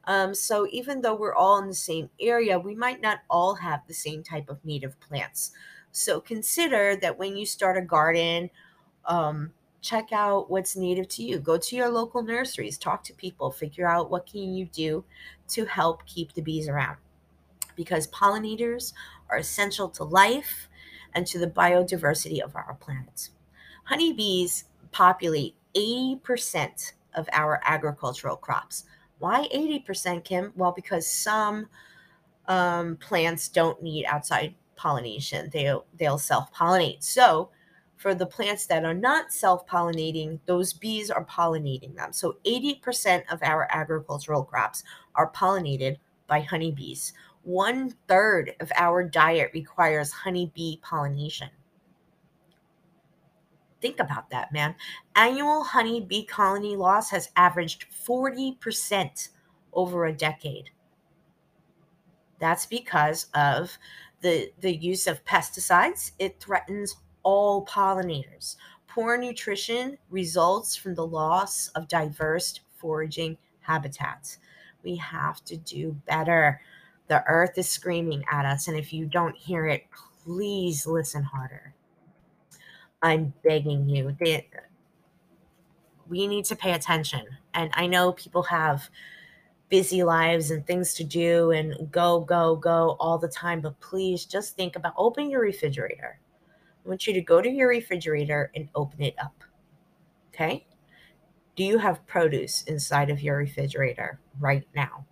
Um, 0.09 0.33
so 0.33 0.67
even 0.71 1.01
though 1.01 1.13
we're 1.13 1.35
all 1.35 1.59
in 1.59 1.67
the 1.67 1.75
same 1.75 2.09
area, 2.19 2.57
we 2.57 2.73
might 2.73 2.99
not 2.99 3.19
all 3.29 3.53
have 3.53 3.81
the 3.85 3.93
same 3.93 4.23
type 4.23 4.49
of 4.49 4.57
native 4.65 4.99
plants. 4.99 5.51
So 5.91 6.19
consider 6.19 6.95
that 6.95 7.19
when 7.19 7.37
you 7.37 7.45
start 7.45 7.77
a 7.77 7.81
garden, 7.83 8.49
um, 9.05 9.51
check 9.81 10.11
out 10.11 10.49
what's 10.49 10.75
native 10.75 11.07
to 11.09 11.23
you. 11.23 11.37
Go 11.37 11.59
to 11.59 11.75
your 11.75 11.89
local 11.89 12.23
nurseries, 12.23 12.79
talk 12.79 13.03
to 13.03 13.13
people, 13.13 13.51
figure 13.51 13.87
out 13.87 14.09
what 14.09 14.25
can 14.25 14.51
you 14.51 14.65
do 14.65 15.05
to 15.49 15.65
help 15.65 16.03
keep 16.07 16.33
the 16.33 16.41
bees 16.41 16.67
around. 16.67 16.97
Because 17.75 18.07
pollinators 18.07 18.93
are 19.29 19.37
essential 19.37 19.89
to 19.89 20.03
life 20.03 20.69
and 21.13 21.27
to 21.27 21.37
the 21.37 21.45
biodiversity 21.45 22.39
of 22.39 22.55
our 22.55 22.75
planet. 22.79 23.29
Honeybees 23.83 24.63
populate 24.91 25.53
80% 25.75 26.93
of 27.13 27.29
our 27.31 27.61
agricultural 27.63 28.37
crops. 28.37 28.85
Why 29.19 29.47
80%, 29.53 30.23
Kim? 30.23 30.51
Well, 30.55 30.71
because 30.71 31.07
some 31.07 31.67
um, 32.47 32.97
plants 32.97 33.49
don't 33.49 33.81
need 33.83 34.05
outside 34.05 34.55
pollination. 34.75 35.49
They'll, 35.51 35.85
they'll 35.97 36.17
self 36.17 36.53
pollinate. 36.53 37.03
So, 37.03 37.49
for 37.97 38.15
the 38.15 38.25
plants 38.25 38.65
that 38.67 38.85
are 38.85 38.93
not 38.93 39.33
self 39.33 39.67
pollinating, 39.67 40.39
those 40.45 40.71
bees 40.71 41.11
are 41.11 41.25
pollinating 41.25 41.95
them. 41.95 42.13
So, 42.13 42.37
80% 42.45 43.23
of 43.31 43.43
our 43.43 43.67
agricultural 43.71 44.45
crops 44.45 44.83
are 45.15 45.31
pollinated 45.31 45.97
by 46.27 46.39
honeybees. 46.41 47.13
One 47.43 47.93
third 48.07 48.55
of 48.59 48.71
our 48.75 49.03
diet 49.03 49.51
requires 49.53 50.11
honeybee 50.11 50.77
pollination. 50.81 51.49
Think 53.81 53.99
about 53.99 54.29
that, 54.31 54.51
man. 54.51 54.75
Annual 55.15 55.63
honeybee 55.63 56.25
colony 56.25 56.75
loss 56.75 57.09
has 57.11 57.29
averaged 57.35 57.85
40% 58.05 59.29
over 59.73 60.05
a 60.05 60.13
decade. 60.13 60.71
That's 62.39 62.65
because 62.65 63.27
of 63.33 63.77
the, 64.21 64.51
the 64.59 64.75
use 64.75 65.07
of 65.07 65.23
pesticides. 65.25 66.11
It 66.19 66.39
threatens 66.39 66.97
all 67.23 67.65
pollinators. 67.65 68.55
Poor 68.87 69.17
nutrition 69.17 69.97
results 70.09 70.75
from 70.75 70.95
the 70.95 71.05
loss 71.05 71.69
of 71.69 71.87
diverse 71.87 72.59
foraging 72.77 73.37
habitats. 73.61 74.37
We 74.83 74.95
have 74.97 75.43
to 75.45 75.57
do 75.57 75.95
better. 76.07 76.61
The 77.07 77.23
earth 77.27 77.57
is 77.57 77.69
screaming 77.69 78.23
at 78.31 78.45
us, 78.45 78.67
and 78.67 78.77
if 78.77 78.93
you 78.93 79.05
don't 79.05 79.35
hear 79.35 79.67
it, 79.67 79.85
please 80.23 80.87
listen 80.87 81.23
harder. 81.23 81.73
I'm 83.01 83.33
begging 83.43 83.87
you. 83.87 84.15
They, 84.19 84.47
we 86.07 86.27
need 86.27 86.45
to 86.45 86.55
pay 86.55 86.73
attention. 86.73 87.25
And 87.53 87.71
I 87.73 87.87
know 87.87 88.13
people 88.13 88.43
have 88.43 88.89
busy 89.69 90.03
lives 90.03 90.51
and 90.51 90.65
things 90.65 90.93
to 90.95 91.03
do 91.03 91.51
and 91.51 91.91
go, 91.91 92.21
go, 92.21 92.55
go 92.55 92.97
all 92.99 93.17
the 93.17 93.27
time, 93.27 93.61
but 93.61 93.79
please 93.79 94.25
just 94.25 94.55
think 94.55 94.75
about 94.75 94.93
open 94.97 95.29
your 95.29 95.41
refrigerator. 95.41 96.19
I 96.83 96.89
want 96.89 97.05
you 97.05 97.13
to 97.13 97.21
go 97.21 97.41
to 97.41 97.49
your 97.49 97.69
refrigerator 97.69 98.51
and 98.55 98.67
open 98.73 99.01
it 99.03 99.15
up. 99.21 99.43
Okay? 100.33 100.65
Do 101.55 101.63
you 101.63 101.77
have 101.77 102.05
produce 102.07 102.63
inside 102.63 103.09
of 103.09 103.21
your 103.21 103.37
refrigerator 103.37 104.19
right 104.39 104.67
now? 104.75 105.05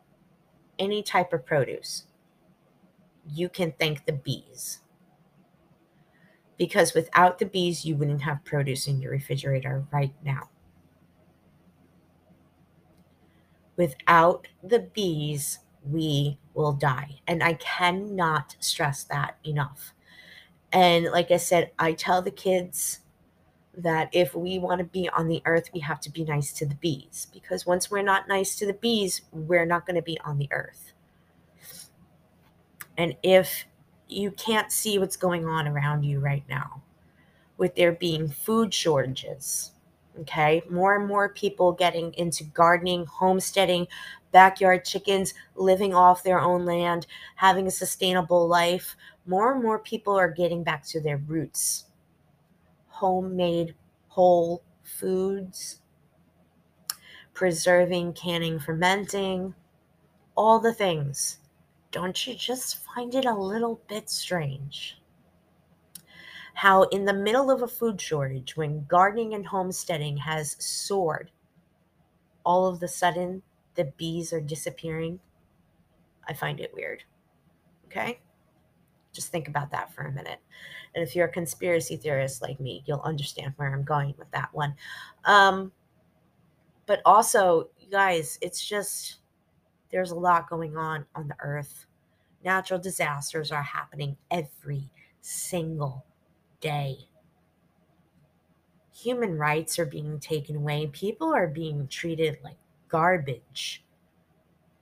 Any 0.79 1.03
type 1.03 1.33
of 1.33 1.45
produce? 1.45 2.05
You 3.29 3.49
can 3.49 3.73
thank 3.77 4.05
the 4.05 4.13
bees. 4.13 4.79
Because 6.57 6.93
without 6.93 7.39
the 7.39 7.45
bees, 7.45 7.85
you 7.85 7.95
wouldn't 7.95 8.21
have 8.23 8.43
produce 8.43 8.87
in 8.87 8.99
your 8.99 9.11
refrigerator 9.11 9.85
right 9.91 10.13
now. 10.23 10.49
Without 13.75 14.47
the 14.63 14.79
bees, 14.79 15.59
we 15.83 16.39
will 16.53 16.73
die. 16.73 17.19
And 17.27 17.43
I 17.43 17.53
cannot 17.53 18.55
stress 18.59 19.03
that 19.05 19.37
enough. 19.45 19.93
And 20.71 21.05
like 21.05 21.31
I 21.31 21.37
said, 21.37 21.71
I 21.77 21.93
tell 21.93 22.21
the 22.21 22.31
kids 22.31 22.99
that 23.77 24.09
if 24.11 24.33
we 24.33 24.57
want 24.57 24.79
to 24.79 24.85
be 24.85 25.07
on 25.09 25.27
the 25.27 25.41
earth, 25.45 25.69
we 25.73 25.79
have 25.81 26.01
to 26.01 26.09
be 26.09 26.23
nice 26.23 26.51
to 26.53 26.65
the 26.65 26.75
bees 26.75 27.27
because 27.31 27.65
once 27.65 27.91
we're 27.91 28.01
not 28.01 28.27
nice 28.27 28.55
to 28.55 28.65
the 28.65 28.73
bees, 28.73 29.21
we're 29.31 29.65
not 29.65 29.85
going 29.85 29.95
to 29.95 30.01
be 30.01 30.19
on 30.21 30.39
the 30.39 30.49
earth. 30.51 30.93
And 32.97 33.15
if 33.21 33.65
you 34.07 34.31
can't 34.31 34.71
see 34.71 34.99
what's 34.99 35.17
going 35.17 35.45
on 35.45 35.67
around 35.67 36.03
you 36.03 36.19
right 36.19 36.43
now, 36.49 36.81
with 37.57 37.75
there 37.75 37.91
being 37.91 38.29
food 38.29 38.73
shortages, 38.73 39.71
okay, 40.21 40.61
more 40.69 40.95
and 40.95 41.07
more 41.07 41.29
people 41.29 41.71
getting 41.71 42.13
into 42.15 42.43
gardening, 42.43 43.05
homesteading, 43.05 43.87
backyard 44.31 44.85
chickens, 44.85 45.33
living 45.55 45.93
off 45.93 46.23
their 46.23 46.39
own 46.39 46.65
land, 46.65 47.07
having 47.35 47.67
a 47.67 47.71
sustainable 47.71 48.47
life, 48.47 48.95
more 49.25 49.53
and 49.53 49.63
more 49.63 49.79
people 49.79 50.15
are 50.15 50.31
getting 50.31 50.63
back 50.63 50.85
to 50.85 51.01
their 51.01 51.17
roots 51.17 51.85
homemade 52.97 53.75
whole 54.07 54.63
foods, 54.83 55.81
preserving, 57.35 58.13
canning, 58.13 58.59
fermenting, 58.59 59.53
all 60.35 60.59
the 60.59 60.73
things. 60.73 61.37
Don't 61.91 62.27
you 62.27 62.35
just 62.35 62.83
find 62.83 63.15
it 63.15 63.25
a 63.25 63.33
little 63.33 63.81
bit 63.87 64.09
strange? 64.09 65.01
How, 66.53 66.83
in 66.83 67.05
the 67.05 67.13
middle 67.13 67.51
of 67.51 67.61
a 67.61 67.67
food 67.67 68.01
shortage, 68.01 68.57
when 68.57 68.85
gardening 68.85 69.35
and 69.35 69.45
homesteading 69.45 70.17
has 70.17 70.55
soared, 70.59 71.31
all 72.43 72.65
of 72.67 72.79
the 72.79 72.87
sudden 72.87 73.43
the 73.75 73.85
bees 73.97 74.33
are 74.33 74.41
disappearing? 74.41 75.19
I 76.27 76.33
find 76.33 76.59
it 76.59 76.73
weird. 76.73 77.03
Okay? 77.85 78.19
Just 79.13 79.31
think 79.31 79.47
about 79.47 79.71
that 79.71 79.93
for 79.93 80.03
a 80.03 80.11
minute. 80.11 80.39
And 80.93 81.03
if 81.03 81.15
you're 81.15 81.27
a 81.27 81.31
conspiracy 81.31 81.95
theorist 81.95 82.41
like 82.41 82.59
me, 82.59 82.83
you'll 82.85 83.01
understand 83.01 83.53
where 83.55 83.71
I'm 83.71 83.83
going 83.83 84.15
with 84.17 84.31
that 84.31 84.49
one. 84.51 84.75
Um, 85.25 85.71
but 86.85 87.01
also, 87.05 87.69
you 87.77 87.89
guys, 87.91 88.39
it's 88.41 88.65
just 88.65 89.17
there's 89.91 90.11
a 90.11 90.15
lot 90.15 90.49
going 90.49 90.77
on 90.77 91.05
on 91.15 91.27
the 91.27 91.35
earth. 91.39 91.85
Natural 92.43 92.79
disasters 92.79 93.51
are 93.51 93.63
happening 93.63 94.17
every 94.31 94.91
single 95.21 96.05
day. 96.61 97.09
Human 98.93 99.37
rights 99.37 99.77
are 99.79 99.85
being 99.85 100.19
taken 100.19 100.55
away. 100.57 100.87
People 100.87 101.33
are 101.33 101.47
being 101.47 101.87
treated 101.87 102.39
like 102.43 102.57
garbage 102.89 103.83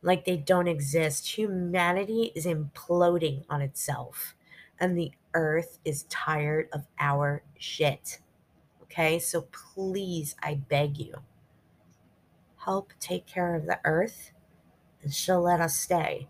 like 0.01 0.23
they 0.23 0.37
don't 0.37 0.67
exist. 0.67 1.37
Humanity 1.37 2.31
is 2.35 2.45
imploding 2.45 3.43
on 3.49 3.61
itself, 3.61 4.35
and 4.79 4.97
the 4.97 5.11
earth 5.33 5.79
is 5.83 6.03
tired 6.03 6.69
of 6.71 6.85
our 6.99 7.43
shit. 7.57 8.19
Okay, 8.83 9.19
so 9.19 9.47
please, 9.51 10.35
I 10.41 10.55
beg 10.55 10.97
you, 10.99 11.15
help 12.57 12.93
take 12.99 13.25
care 13.25 13.55
of 13.55 13.65
the 13.65 13.79
earth, 13.83 14.31
and 15.05 15.13
she'll 15.13 15.41
let 15.41 15.61
us 15.61 15.77
stay. 15.77 16.27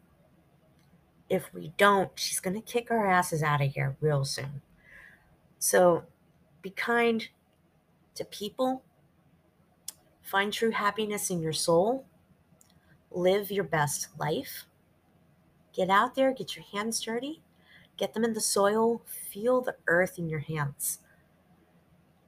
If 1.28 1.52
we 1.52 1.74
don't, 1.78 2.12
she's 2.14 2.40
going 2.40 2.54
to 2.54 2.62
kick 2.62 2.92
our 2.92 3.08
asses 3.08 3.42
out 3.42 3.62
of 3.62 3.72
here 3.72 3.98
real 4.00 4.24
soon. 4.24 4.62
So 5.58 6.04
be 6.62 6.70
kind 6.70 7.28
to 8.14 8.24
people, 8.26 8.84
find 10.22 10.54
true 10.54 10.70
happiness 10.70 11.32
in 11.32 11.42
your 11.42 11.52
soul 11.52 12.06
live 13.16 13.52
your 13.52 13.64
best 13.64 14.10
life. 14.20 14.66
Get 15.74 15.90
out 15.90 16.16
there, 16.16 16.34
get 16.34 16.56
your 16.56 16.66
hands 16.72 17.00
dirty, 17.02 17.42
get 17.98 18.14
them 18.14 18.24
in 18.24 18.34
the 18.34 18.42
soil, 18.42 19.02
feel 19.06 19.62
the 19.62 19.76
earth 19.88 20.18
in 20.20 20.30
your 20.30 20.40
hands. 20.40 21.00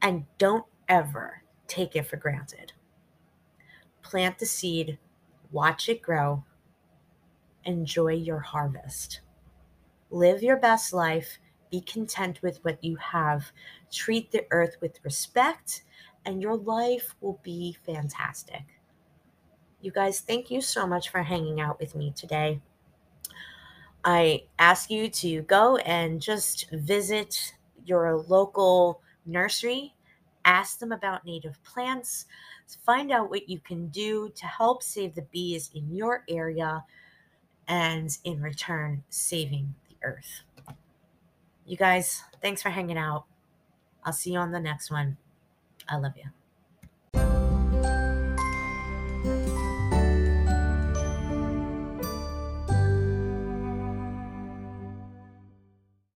And 0.02 0.26
don't 0.38 0.66
ever 0.88 1.44
take 1.68 1.96
it 1.96 2.08
for 2.08 2.18
granted. 2.18 2.74
Plant 4.02 4.40
the 4.40 4.46
seed, 4.46 4.98
watch 5.52 5.90
it 5.90 6.02
grow, 6.02 6.44
enjoy 7.66 8.14
your 8.14 8.40
harvest. 8.40 9.22
Live 10.10 10.42
your 10.42 10.58
best 10.58 10.94
life, 10.94 11.38
be 11.70 11.82
content 11.82 12.42
with 12.42 12.64
what 12.64 12.84
you 12.84 12.96
have, 12.96 13.52
treat 13.92 14.32
the 14.32 14.46
earth 14.52 14.78
with 14.82 15.00
respect, 15.04 15.84
and 16.26 16.42
your 16.42 16.56
life 16.56 17.16
will 17.20 17.40
be 17.44 17.78
fantastic. 17.86 18.64
You 19.82 19.92
guys, 19.92 20.22
thank 20.22 20.50
you 20.50 20.62
so 20.62 20.88
much 20.88 21.10
for 21.10 21.22
hanging 21.22 21.60
out 21.62 21.80
with 21.80 21.96
me 21.96 22.14
today. 22.16 22.62
I 24.04 24.44
ask 24.58 24.90
you 24.90 25.10
to 25.10 25.42
go 25.42 25.76
and 25.78 26.22
just 26.22 26.70
visit 26.72 27.54
your 27.86 28.16
local 28.16 29.02
nursery, 29.26 29.94
ask 30.46 30.80
them 30.80 30.92
about 30.92 31.26
native 31.26 31.62
plants, 31.64 32.26
find 32.86 33.12
out 33.12 33.30
what 33.30 33.50
you 33.50 33.60
can 33.60 33.88
do 33.90 34.30
to 34.36 34.46
help 34.46 34.84
save 34.84 35.16
the 35.16 35.22
bees 35.24 35.70
in 35.74 35.94
your 35.94 36.24
area, 36.30 36.84
and 37.68 38.18
in 38.24 38.42
return, 38.42 39.04
saving 39.10 39.76
the 39.90 39.96
earth. 40.08 40.42
You 41.66 41.76
guys, 41.76 42.24
thanks 42.42 42.62
for 42.62 42.70
hanging 42.70 42.98
out. 42.98 43.26
I'll 44.06 44.14
see 44.14 44.32
you 44.32 44.40
on 44.40 44.52
the 44.52 44.60
next 44.60 44.90
one. 44.90 45.18
I 45.90 45.98
love 45.98 46.14
you. 46.16 46.37